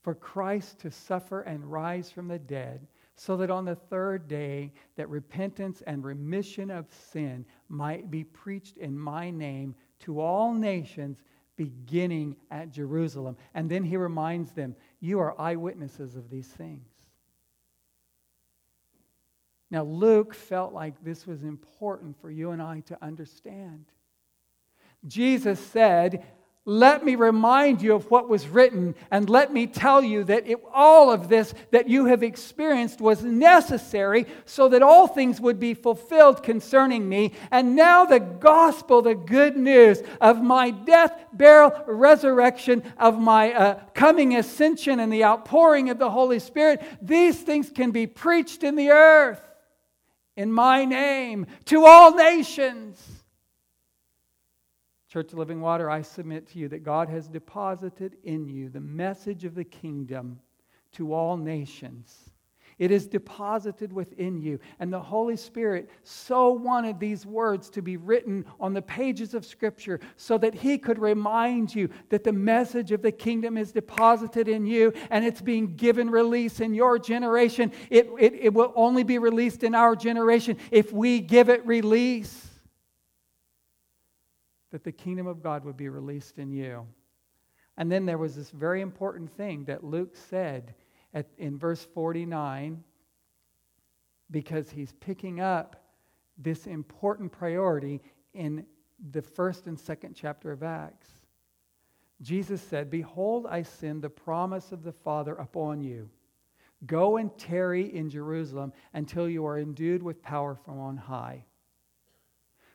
for 0.01 0.15
Christ 0.15 0.79
to 0.79 0.91
suffer 0.91 1.41
and 1.41 1.69
rise 1.69 2.11
from 2.11 2.27
the 2.27 2.39
dead, 2.39 2.87
so 3.15 3.35
that 3.37 3.51
on 3.51 3.65
the 3.65 3.75
third 3.75 4.27
day 4.29 4.71
that 4.95 5.09
repentance 5.09 5.83
and 5.85 6.03
remission 6.05 6.71
of 6.71 6.85
sin 7.11 7.45
might 7.67 8.09
be 8.09 8.23
preached 8.23 8.77
in 8.77 8.97
my 8.97 9.29
name 9.29 9.75
to 9.99 10.21
all 10.21 10.53
nations, 10.53 11.21
beginning 11.59 12.37
at 12.49 12.71
Jerusalem. 12.71 13.35
And 13.53 13.69
then 13.69 13.83
he 13.83 13.97
reminds 13.97 14.53
them, 14.53 14.77
You 15.01 15.19
are 15.19 15.39
eyewitnesses 15.39 16.15
of 16.15 16.29
these 16.29 16.47
things. 16.47 16.87
Now, 19.69 19.83
Luke 19.83 20.33
felt 20.33 20.73
like 20.73 21.03
this 21.03 21.27
was 21.27 21.43
important 21.43 22.19
for 22.21 22.31
you 22.31 22.51
and 22.51 22.61
I 22.61 22.79
to 22.87 22.97
understand. 23.03 23.85
Jesus 25.05 25.59
said, 25.59 26.23
let 26.65 27.03
me 27.03 27.15
remind 27.15 27.81
you 27.81 27.95
of 27.95 28.11
what 28.11 28.29
was 28.29 28.47
written, 28.47 28.93
and 29.09 29.29
let 29.29 29.51
me 29.51 29.65
tell 29.65 30.03
you 30.03 30.23
that 30.25 30.47
it, 30.47 30.59
all 30.71 31.11
of 31.11 31.27
this 31.27 31.53
that 31.71 31.89
you 31.89 32.05
have 32.05 32.21
experienced 32.21 33.01
was 33.01 33.23
necessary 33.23 34.27
so 34.45 34.67
that 34.69 34.83
all 34.83 35.07
things 35.07 35.41
would 35.41 35.59
be 35.59 35.73
fulfilled 35.73 36.43
concerning 36.43 37.07
me. 37.07 37.33
And 37.49 37.75
now, 37.75 38.05
the 38.05 38.19
gospel, 38.19 39.01
the 39.01 39.15
good 39.15 39.57
news 39.57 40.03
of 40.21 40.43
my 40.43 40.69
death, 40.69 41.13
burial, 41.33 41.71
resurrection, 41.87 42.83
of 42.97 43.19
my 43.19 43.53
uh, 43.53 43.79
coming 43.95 44.35
ascension, 44.35 44.99
and 44.99 45.11
the 45.11 45.23
outpouring 45.23 45.89
of 45.89 45.97
the 45.97 46.11
Holy 46.11 46.39
Spirit, 46.39 46.83
these 47.01 47.39
things 47.39 47.71
can 47.71 47.91
be 47.91 48.05
preached 48.05 48.63
in 48.63 48.75
the 48.75 48.89
earth 48.89 49.41
in 50.35 50.51
my 50.51 50.85
name 50.85 51.47
to 51.65 51.85
all 51.85 52.13
nations. 52.13 53.18
Church 55.09 55.33
of 55.33 55.39
Living 55.39 55.59
Water, 55.59 55.89
I 55.89 56.03
submit 56.03 56.47
to 56.49 56.59
you 56.59 56.67
that 56.69 56.83
God 56.83 57.09
has 57.09 57.27
deposited 57.27 58.17
in 58.23 58.47
you 58.47 58.69
the 58.69 58.79
message 58.79 59.43
of 59.43 59.55
the 59.55 59.63
kingdom 59.63 60.39
to 60.93 61.15
all 61.15 61.35
nations. 61.35 62.29
It 62.77 62.91
is 62.91 63.07
deposited 63.07 63.91
within 63.91 64.39
you. 64.39 64.59
And 64.79 64.93
the 64.93 65.01
Holy 65.01 65.35
Spirit 65.35 65.89
so 66.03 66.51
wanted 66.51 66.99
these 66.99 67.25
words 67.25 67.71
to 67.71 67.81
be 67.81 67.97
written 67.97 68.45
on 68.59 68.73
the 68.73 68.83
pages 68.83 69.33
of 69.33 69.45
Scripture 69.45 69.99
so 70.15 70.37
that 70.37 70.53
He 70.53 70.77
could 70.77 70.99
remind 70.99 71.73
you 71.73 71.89
that 72.09 72.23
the 72.23 72.31
message 72.31 72.91
of 72.91 73.01
the 73.01 73.11
kingdom 73.11 73.57
is 73.57 73.71
deposited 73.71 74.47
in 74.47 74.67
you 74.67 74.93
and 75.09 75.25
it's 75.25 75.41
being 75.41 75.75
given 75.75 76.09
release 76.11 76.59
in 76.61 76.75
your 76.75 76.99
generation. 76.99 77.71
It, 77.89 78.09
it, 78.19 78.33
it 78.35 78.53
will 78.53 78.71
only 78.75 79.03
be 79.03 79.17
released 79.17 79.63
in 79.63 79.73
our 79.73 79.95
generation 79.95 80.57
if 80.69 80.93
we 80.93 81.19
give 81.19 81.49
it 81.49 81.65
release 81.65 82.48
that 84.71 84.83
the 84.83 84.91
kingdom 84.91 85.27
of 85.27 85.41
God 85.41 85.65
would 85.65 85.77
be 85.77 85.89
released 85.89 86.37
in 86.37 86.51
you. 86.51 86.85
And 87.77 87.91
then 87.91 88.05
there 88.05 88.17
was 88.17 88.35
this 88.35 88.49
very 88.49 88.81
important 88.81 89.31
thing 89.31 89.63
that 89.65 89.83
Luke 89.83 90.15
said 90.15 90.75
at, 91.13 91.27
in 91.37 91.57
verse 91.57 91.87
49 91.93 92.83
because 94.31 94.69
he's 94.69 94.93
picking 94.99 95.39
up 95.39 95.75
this 96.37 96.67
important 96.67 97.31
priority 97.31 98.01
in 98.33 98.65
the 99.11 99.21
first 99.21 99.67
and 99.67 99.79
second 99.79 100.13
chapter 100.13 100.51
of 100.51 100.63
Acts. 100.63 101.09
Jesus 102.21 102.61
said, 102.61 102.89
Behold, 102.89 103.47
I 103.49 103.63
send 103.63 104.01
the 104.01 104.09
promise 104.09 104.71
of 104.71 104.83
the 104.83 104.91
Father 104.91 105.35
upon 105.35 105.81
you. 105.81 106.09
Go 106.85 107.17
and 107.17 107.35
tarry 107.37 107.93
in 107.93 108.09
Jerusalem 108.09 108.73
until 108.93 109.29
you 109.29 109.45
are 109.45 109.57
endued 109.57 110.01
with 110.03 110.21
power 110.21 110.55
from 110.55 110.79
on 110.79 110.97
high. 110.97 111.45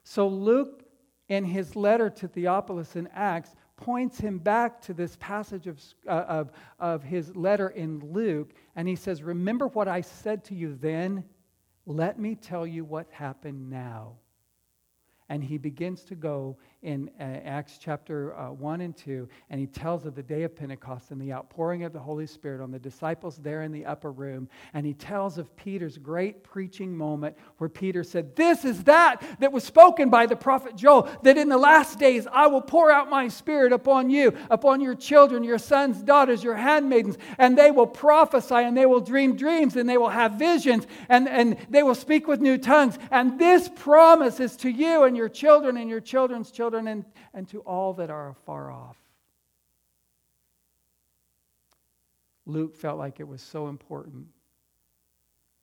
So, 0.02 0.28
Luke, 0.28 0.83
in 1.28 1.44
his 1.44 1.74
letter 1.74 2.10
to 2.10 2.28
Theophilus 2.28 2.96
in 2.96 3.08
Acts, 3.08 3.54
points 3.76 4.18
him 4.18 4.38
back 4.38 4.80
to 4.82 4.94
this 4.94 5.16
passage 5.20 5.66
of, 5.66 5.80
uh, 6.06 6.10
of, 6.10 6.52
of 6.78 7.02
his 7.02 7.34
letter 7.34 7.70
in 7.70 8.00
Luke, 8.12 8.52
and 8.76 8.86
he 8.86 8.96
says, 8.96 9.22
Remember 9.22 9.68
what 9.68 9.88
I 9.88 10.00
said 10.00 10.44
to 10.44 10.54
you 10.54 10.76
then? 10.80 11.24
Let 11.86 12.18
me 12.18 12.34
tell 12.34 12.66
you 12.66 12.84
what 12.84 13.10
happened 13.10 13.70
now. 13.70 14.14
And 15.28 15.42
he 15.42 15.58
begins 15.58 16.04
to 16.04 16.14
go 16.14 16.58
in 16.84 17.10
uh, 17.18 17.22
Acts 17.22 17.78
chapter 17.80 18.36
uh, 18.36 18.52
1 18.52 18.82
and 18.82 18.94
2, 18.94 19.26
and 19.48 19.58
he 19.58 19.66
tells 19.66 20.04
of 20.04 20.14
the 20.14 20.22
day 20.22 20.42
of 20.42 20.54
Pentecost 20.54 21.10
and 21.10 21.20
the 21.20 21.32
outpouring 21.32 21.82
of 21.82 21.94
the 21.94 21.98
Holy 21.98 22.26
Spirit 22.26 22.60
on 22.60 22.70
the 22.70 22.78
disciples 22.78 23.38
there 23.38 23.62
in 23.62 23.72
the 23.72 23.86
upper 23.86 24.12
room. 24.12 24.48
And 24.74 24.84
he 24.84 24.92
tells 24.92 25.38
of 25.38 25.56
Peter's 25.56 25.96
great 25.96 26.44
preaching 26.44 26.94
moment 26.94 27.36
where 27.56 27.70
Peter 27.70 28.04
said, 28.04 28.36
This 28.36 28.66
is 28.66 28.84
that 28.84 29.22
that 29.40 29.50
was 29.50 29.64
spoken 29.64 30.10
by 30.10 30.26
the 30.26 30.36
prophet 30.36 30.76
Joel, 30.76 31.08
that 31.22 31.38
in 31.38 31.48
the 31.48 31.56
last 31.56 31.98
days 31.98 32.26
I 32.30 32.48
will 32.48 32.60
pour 32.60 32.90
out 32.90 33.08
my 33.08 33.28
spirit 33.28 33.72
upon 33.72 34.10
you, 34.10 34.34
upon 34.50 34.82
your 34.82 34.94
children, 34.94 35.42
your 35.42 35.58
sons, 35.58 36.02
daughters, 36.02 36.44
your 36.44 36.54
handmaidens, 36.54 37.16
and 37.38 37.56
they 37.56 37.70
will 37.70 37.86
prophesy 37.86 38.56
and 38.56 38.76
they 38.76 38.86
will 38.86 39.00
dream 39.00 39.36
dreams 39.36 39.76
and 39.76 39.88
they 39.88 39.96
will 39.96 40.10
have 40.10 40.34
visions 40.34 40.86
and, 41.08 41.28
and 41.28 41.56
they 41.70 41.82
will 41.82 41.94
speak 41.94 42.28
with 42.28 42.42
new 42.42 42.58
tongues. 42.58 42.98
And 43.10 43.38
this 43.38 43.70
promise 43.74 44.38
is 44.38 44.54
to 44.58 44.68
you 44.68 45.04
and 45.04 45.16
your 45.16 45.30
children 45.30 45.78
and 45.78 45.88
your 45.88 46.00
children's 46.00 46.50
children 46.50 46.73
children 46.74 46.88
and, 46.88 47.04
and 47.34 47.48
to 47.48 47.60
all 47.60 47.92
that 47.94 48.10
are 48.10 48.34
far 48.44 48.70
off. 48.70 48.96
Luke 52.46 52.76
felt 52.76 52.98
like 52.98 53.20
it 53.20 53.28
was 53.28 53.40
so 53.40 53.68
important 53.68 54.26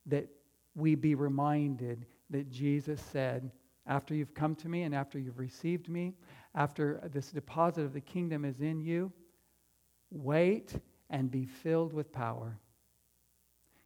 that 0.05 0.27
we 0.73 0.95
be 0.95 1.15
reminded 1.15 2.05
that 2.29 2.49
Jesus 2.49 3.01
said, 3.11 3.51
after 3.87 4.15
you've 4.15 4.33
come 4.33 4.55
to 4.55 4.69
me 4.69 4.83
and 4.83 4.95
after 4.95 5.19
you've 5.19 5.37
received 5.37 5.89
me, 5.89 6.13
after 6.55 7.01
this 7.11 7.31
deposit 7.31 7.83
of 7.83 7.93
the 7.93 8.01
kingdom 8.01 8.45
is 8.45 8.61
in 8.61 8.79
you, 8.79 9.11
wait 10.11 10.73
and 11.09 11.29
be 11.29 11.45
filled 11.45 11.93
with 11.93 12.11
power. 12.11 12.57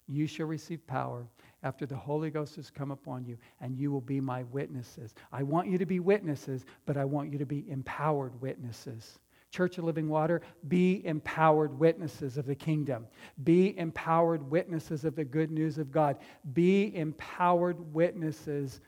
You 0.07 0.27
shall 0.27 0.45
receive 0.45 0.85
power 0.85 1.27
after 1.65 1.87
the 1.87 1.95
Holy 1.95 2.29
Ghost 2.29 2.55
has 2.55 2.69
come 2.69 2.91
upon 2.91 3.25
you, 3.25 3.37
and 3.59 3.75
you 3.75 3.91
will 3.91 3.99
be 3.99 4.21
my 4.21 4.43
witnesses. 4.43 5.15
I 5.31 5.41
want 5.41 5.67
you 5.67 5.79
to 5.79 5.85
be 5.85 5.99
witnesses, 5.99 6.63
but 6.85 6.95
I 6.95 7.03
want 7.03 7.33
you 7.33 7.39
to 7.39 7.45
be 7.45 7.65
empowered 7.67 8.39
witnesses. 8.39 9.19
Church 9.49 9.79
of 9.79 9.83
Living 9.83 10.07
Water, 10.07 10.41
be 10.67 11.03
empowered 11.05 11.77
witnesses 11.77 12.37
of 12.37 12.45
the 12.45 12.53
kingdom. 12.53 13.07
Be 13.43 13.75
empowered 13.79 14.49
witnesses 14.49 15.05
of 15.05 15.15
the 15.15 15.25
good 15.25 15.49
news 15.49 15.79
of 15.79 15.91
God. 15.91 16.17
Be 16.53 16.95
empowered 16.95 17.93
witnesses 17.93 18.79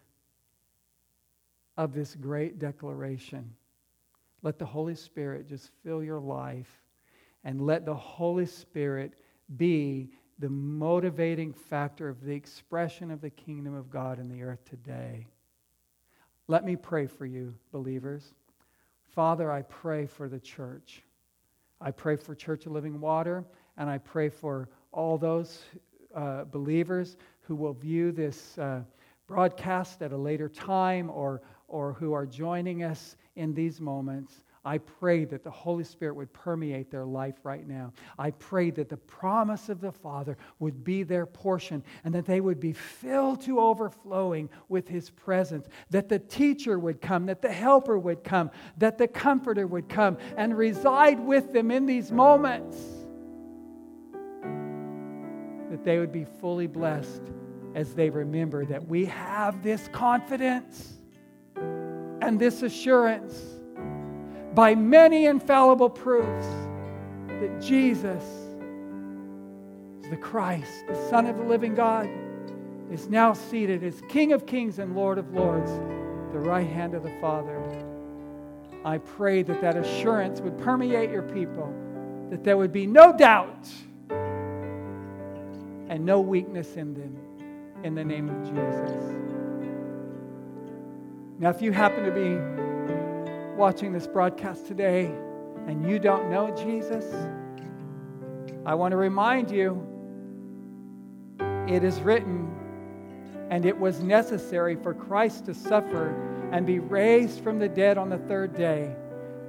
of 1.78 1.94
this 1.94 2.14
great 2.14 2.60
declaration. 2.60 3.56
Let 4.44 4.60
the 4.60 4.66
Holy 4.66 4.96
Spirit 4.96 5.48
just 5.48 5.72
fill 5.84 6.04
your 6.04 6.20
life 6.20 6.84
and 7.44 7.60
let 7.60 7.86
the 7.86 7.96
Holy 7.96 8.46
Spirit 8.46 9.14
be 9.56 10.12
the 10.40 10.50
motivating 10.50 11.52
factor 11.54 12.10
of 12.10 12.22
the 12.22 12.34
expression 12.34 13.12
of 13.12 13.22
the 13.22 13.30
kingdom 13.30 13.74
of 13.74 13.90
God 13.90 14.20
in 14.20 14.30
the 14.30 14.44
earth 14.44 14.64
today. 14.66 15.28
Let 16.48 16.64
me 16.64 16.76
pray 16.76 17.08
for 17.08 17.26
you, 17.26 17.54
believers. 17.72 18.34
Father, 19.14 19.52
I 19.52 19.64
pray 19.64 20.06
for 20.06 20.30
the 20.30 20.40
church. 20.40 21.02
I 21.82 21.92
pray 21.92 22.16
for 22.16 22.36
Church 22.36 22.66
of 22.66 22.72
Living 22.72 23.00
Water, 23.00 23.44
and 23.78 23.90
I 23.90 23.98
pray 23.98 24.30
for 24.30 24.70
all 24.92 25.18
those 25.18 25.64
uh, 26.16 26.46
believers 26.46 27.18
who 27.42 27.56
will 27.56 27.74
view 27.74 28.12
this 28.12 28.58
uh, 28.58 28.82
broadcast 29.28 30.02
at 30.02 30.12
a 30.12 30.18
later 30.18 30.50
time 30.50 31.10
or, 31.10 31.42
or 31.68 31.94
who 31.94 32.14
are 32.14 32.26
joining 32.26 32.84
us 32.84 33.18
in 33.36 33.54
these 33.54 33.82
moments. 33.82 34.44
I 34.68 34.80
pray 34.80 35.24
that 35.24 35.46
the 35.46 35.50
Holy 35.50 35.86
Spirit 35.86 36.18
would 36.18 36.34
permeate 36.34 36.92
their 36.92 37.06
life 37.06 37.36
right 37.44 37.66
now. 37.66 37.94
I 38.20 38.32
pray 38.32 38.70
that 38.72 38.90
the 38.90 38.98
promise 38.98 39.70
of 39.70 39.80
the 39.80 39.94
Father 39.94 40.38
would 40.60 40.84
be 40.84 41.04
their 41.04 41.26
portion 41.26 41.82
and 42.04 42.14
that 42.14 42.26
they 42.26 42.42
would 42.42 42.60
be 42.60 42.74
filled 42.74 43.40
to 43.44 43.62
overflowing 43.62 44.50
with 44.68 44.90
His 44.90 45.10
presence, 45.10 45.70
that 45.90 46.10
the 46.10 46.20
teacher 46.20 46.80
would 46.80 47.00
come, 47.00 47.28
that 47.28 47.42
the 47.42 47.52
helper 47.52 47.98
would 47.98 48.26
come, 48.26 48.52
that 48.76 48.98
the 48.98 49.08
comforter 49.08 49.66
would 49.66 49.88
come 49.88 50.18
and 50.36 50.58
reside 50.58 51.18
with 51.18 51.54
them 51.54 51.72
in 51.72 51.86
these 51.86 52.12
moments, 52.12 52.76
that 55.72 55.86
they 55.86 55.98
would 55.98 56.12
be 56.12 56.26
fully 56.26 56.68
blessed 56.68 57.22
as 57.74 57.94
they 57.94 58.10
remember 58.10 58.66
that 58.66 58.86
we 58.86 59.06
have 59.06 59.64
this 59.64 59.88
confidence 59.94 60.96
and 61.56 62.38
this 62.38 62.64
assurance 62.64 63.57
by 64.54 64.76
many 64.76 65.26
infallible 65.26 65.90
proofs 65.90 66.48
that 67.28 67.62
Jesus 67.62 68.24
is 68.24 70.10
the 70.10 70.18
Christ, 70.18 70.88
the 70.88 71.10
Son 71.10 71.26
of 71.26 71.38
the 71.38 71.44
living 71.44 71.76
God, 71.76 72.10
is 72.92 73.10
now 73.10 73.34
seated 73.34 73.84
as 73.84 74.02
King 74.08 74.32
of 74.32 74.46
kings 74.46 74.80
and 74.80 74.96
Lord 74.96 75.18
of 75.18 75.34
lords, 75.34 75.70
the 76.32 76.40
right 76.40 76.68
hand 76.68 76.94
of 76.94 77.04
the 77.04 77.12
Father. 77.20 77.62
I 78.86 79.00
pray 79.00 79.44
that 79.44 79.60
that 79.62 79.76
assurance 79.76 80.40
would 80.40 80.58
permeate 80.60 81.10
your 81.12 81.24
people, 81.24 81.74
that 82.30 82.44
there 82.44 82.56
would 82.56 82.72
be 82.72 82.88
no 82.88 83.12
doubt 83.16 83.68
and 85.90 86.06
no 86.06 86.22
weakness 86.22 86.78
in 86.78 86.94
them, 86.94 87.18
in 87.84 87.96
the 87.96 88.04
name 88.04 88.30
of 88.30 88.44
Jesus. 88.46 89.18
Now, 91.40 91.50
if 91.50 91.62
you 91.62 91.72
happen 91.72 92.04
to 92.06 92.12
be 92.12 92.57
watching 93.58 93.92
this 93.92 94.08
broadcast 94.08 94.68
today 94.68 95.06
and 95.68 95.90
you 95.90 96.00
don't 96.00 96.30
know 96.30 96.56
Jesus, 96.56 97.06
I 98.66 98.76
want 98.76 98.92
to 98.92 98.98
remind 98.98 99.50
you 99.50 99.86
it 101.68 101.84
is 101.84 102.00
written, 102.00 102.50
and 103.50 103.66
it 103.66 103.78
was 103.78 104.02
necessary 104.02 104.76
for 104.76 104.94
Christ 104.94 105.46
to 105.46 105.54
suffer 105.54 106.50
and 106.52 106.66
be 106.66 106.80
raised 106.80 107.44
from 107.44 107.60
the 107.60 107.68
dead 107.68 107.98
on 107.98 108.10
the 108.10 108.18
third 108.18 108.56
day, 108.56 108.96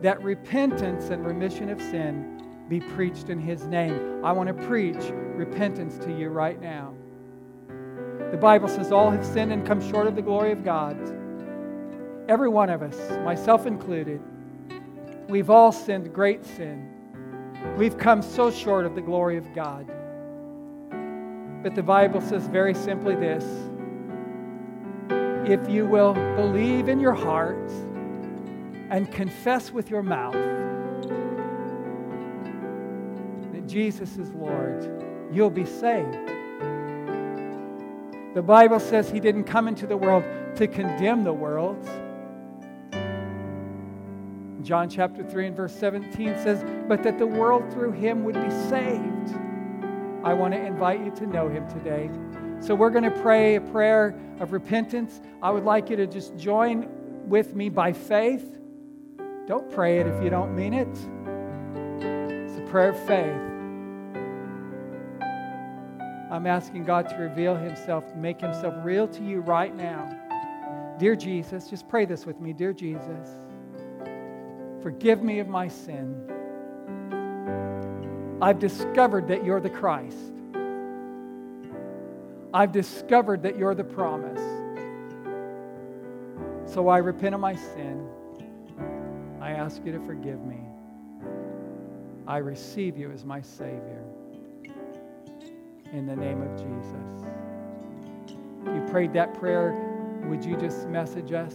that 0.03 0.23
repentance 0.23 1.11
and 1.11 1.25
remission 1.25 1.71
of 1.71 1.81
sin 1.81 2.43
be 2.69 2.81
preached 2.81 3.29
in 3.29 3.39
his 3.39 3.67
name. 3.67 4.25
I 4.25 4.33
want 4.33 4.49
to 4.49 4.67
preach 4.67 5.13
repentance 5.37 5.99
to 6.05 6.13
you 6.13 6.29
right 6.29 6.61
now. 6.61 6.95
The 8.31 8.37
Bible 8.37 8.69
says 8.69 8.93
all 8.93 9.11
have 9.11 9.25
sinned 9.25 9.53
and 9.53 9.67
come 9.67 9.81
short 9.91 10.07
of 10.07 10.17
the 10.17 10.23
glory 10.23 10.53
of 10.53 10.65
God. 10.65 10.97
Every 12.29 12.51
one 12.51 12.69
of 12.69 12.83
us, 12.83 12.95
myself 13.25 13.67
included, 13.67 14.21
we've 15.29 15.49
all 15.49 15.73
sinned 15.73 16.13
great 16.13 16.45
sin. 16.45 16.87
We've 17.79 17.97
come 17.97 18.21
so 18.21 18.51
short 18.51 18.85
of 18.85 18.95
the 18.95 19.01
glory 19.01 19.39
of 19.39 19.55
God. 19.55 19.87
But 21.63 21.75
the 21.75 21.83
Bible 21.83 22.21
says 22.21 22.47
very 22.47 22.75
simply 22.75 23.15
this 23.15 23.45
if 25.51 25.67
you 25.71 25.87
will 25.87 26.13
believe 26.37 26.91
in 26.91 27.01
your 27.01 27.15
heart 27.15 27.71
and 28.91 29.11
confess 29.11 29.73
with 29.73 29.89
your 29.89 30.03
mouth 30.03 30.35
that 33.53 33.67
Jesus 33.67 34.19
is 34.19 34.31
Lord, 34.33 35.03
you'll 35.33 35.49
be 35.49 35.65
saved. 35.65 36.29
The 38.35 38.43
Bible 38.43 38.79
says 38.79 39.09
he 39.09 39.21
didn't 39.21 39.45
come 39.45 39.67
into 39.67 39.87
the 39.87 39.97
world 39.97 40.25
to 40.57 40.67
condemn 40.67 41.25
the 41.25 41.33
world 41.33 41.89
John 44.69 44.91
chapter 44.91 45.25
3 45.25 45.47
and 45.47 45.57
verse 45.57 45.75
17 45.75 46.13
says, 46.41 46.63
But 46.87 47.03
that 47.03 47.19
the 47.19 47.27
world 47.27 47.73
through 47.73 47.93
him 47.93 48.23
would 48.25 48.35
be 48.35 48.51
saved. 48.69 49.35
I 50.23 50.35
want 50.35 50.53
to 50.53 50.61
invite 50.61 51.03
you 51.03 51.11
to 51.13 51.27
know 51.27 51.49
him 51.49 51.67
today. 51.71 52.11
So 52.61 52.75
we're 52.75 52.91
going 52.91 53.05
to 53.05 53.23
pray 53.23 53.55
a 53.55 53.63
prayer 53.63 54.15
of 54.41 54.53
repentance. 54.53 55.23
I 55.43 55.51
would 55.53 55.65
like 55.65 55.89
you 55.89 55.97
to 55.97 56.07
just 56.07 56.37
join 56.37 56.87
with 57.27 57.55
me 57.55 57.71
by 57.71 57.95
faith. 57.95 58.59
Don't 59.47 59.71
pray 59.71 60.01
it 60.01 60.07
if 60.07 60.23
you 60.23 60.29
don't 60.29 60.55
mean 60.55 60.75
it. 60.75 60.87
It's 62.47 62.59
a 62.59 62.67
prayer 62.71 62.91
of 62.91 63.07
faith. 63.07 63.41
I'm 66.31 66.47
asking 66.47 66.85
God 66.85 67.09
to 67.09 67.17
reveal 67.17 67.57
Himself, 67.57 68.05
make 68.17 68.43
Himself 68.43 68.75
real 68.85 69.09
to 69.09 69.25
you 69.25 69.41
right 69.41 69.75
now. 69.75 70.15
Dear 70.99 71.17
Jesus, 71.17 71.71
just 71.71 71.89
pray 71.89 72.05
this 72.05 72.27
with 72.27 72.39
me. 72.39 72.53
Dear 72.53 72.75
Jesus, 72.75 73.31
Forgive 74.83 75.23
me 75.23 75.41
of 75.41 75.49
my 75.49 75.69
sin. 75.69 76.15
I've 78.41 78.59
discovered 78.59 79.29
that 79.29 79.45
you're 79.45 79.61
the 79.61 79.71
Christ. 79.71 80.17
I've 82.55 82.73
discovered 82.73 83.43
that 83.43 83.59
you're 83.59 83.75
the 83.75 83.85
promise. 83.85 84.41
So 86.67 86.89
I 86.89 86.99
repent 86.99 87.35
of 87.35 87.41
my 87.41 87.57
sin. 87.57 88.09
I 89.41 89.53
ask 89.53 89.85
you 89.85 89.93
to 89.93 90.01
forgive 90.01 90.45
me. 90.45 90.61
I 92.27 92.39
receive 92.39 92.97
you 92.99 93.11
as 93.11 93.25
my 93.25 93.41
Savior. 93.41 94.05
in 95.93 96.07
the 96.07 96.17
name 96.17 96.43
of 96.43 96.57
Jesus. 96.57 97.25
If 98.67 98.75
you 98.75 98.83
prayed 98.91 99.13
that 99.15 99.35
prayer, 99.35 99.73
would 100.27 100.45
you 100.45 100.57
just 100.57 100.89
message 100.89 101.33
us 101.33 101.55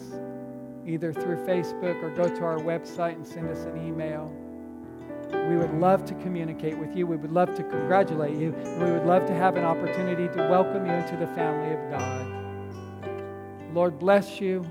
either 0.86 1.13
through 1.13 1.38
Facebook 1.46 2.02
or 2.04 2.10
go 2.10 2.28
to 2.28 2.43
our 2.43 2.58
website 2.58 3.13
and 3.13 3.26
send 3.26 3.50
us 3.50 3.65
an 3.65 3.78
email? 3.86 4.32
We 5.50 5.58
would 5.58 5.74
love 5.74 6.06
to 6.06 6.13
communicate 6.15 6.78
with 6.78 6.96
you. 6.96 7.08
We 7.08 7.17
would 7.17 7.32
love 7.32 7.56
to 7.56 7.63
congratulate 7.63 8.36
you. 8.38 8.52
We 8.80 8.91
would 8.91 9.06
love 9.06 9.26
to 9.28 9.34
have 9.34 9.56
an 9.58 9.63
opportunity 9.63 10.28
to 10.28 10.48
welcome 10.50 10.86
you 10.86 10.93
into 10.93 11.17
the 11.17 11.28
family 11.28 11.74
of 11.74 11.91
God. 11.91 12.43
Lord, 13.74 13.98
bless 14.00 14.39
you. 14.39 14.65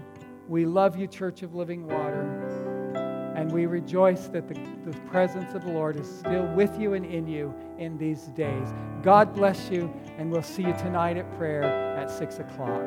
We 0.48 0.64
love 0.64 0.96
you, 0.96 1.06
Church 1.06 1.42
of 1.42 1.54
Living 1.54 1.86
Water. 1.86 3.32
And 3.36 3.50
we 3.50 3.66
rejoice 3.66 4.28
that 4.28 4.46
the, 4.46 4.54
the 4.88 4.96
presence 5.08 5.52
of 5.54 5.64
the 5.64 5.70
Lord 5.70 5.98
is 5.98 6.08
still 6.08 6.46
with 6.54 6.78
you 6.78 6.94
and 6.94 7.04
in 7.04 7.26
you 7.26 7.52
in 7.78 7.98
these 7.98 8.26
days. 8.28 8.68
God 9.02 9.34
bless 9.34 9.68
you, 9.70 9.92
and 10.16 10.30
we'll 10.30 10.42
see 10.42 10.62
you 10.62 10.74
tonight 10.74 11.16
at 11.16 11.30
prayer 11.36 11.64
at 11.64 12.10
6 12.10 12.38
o'clock. 12.38 12.82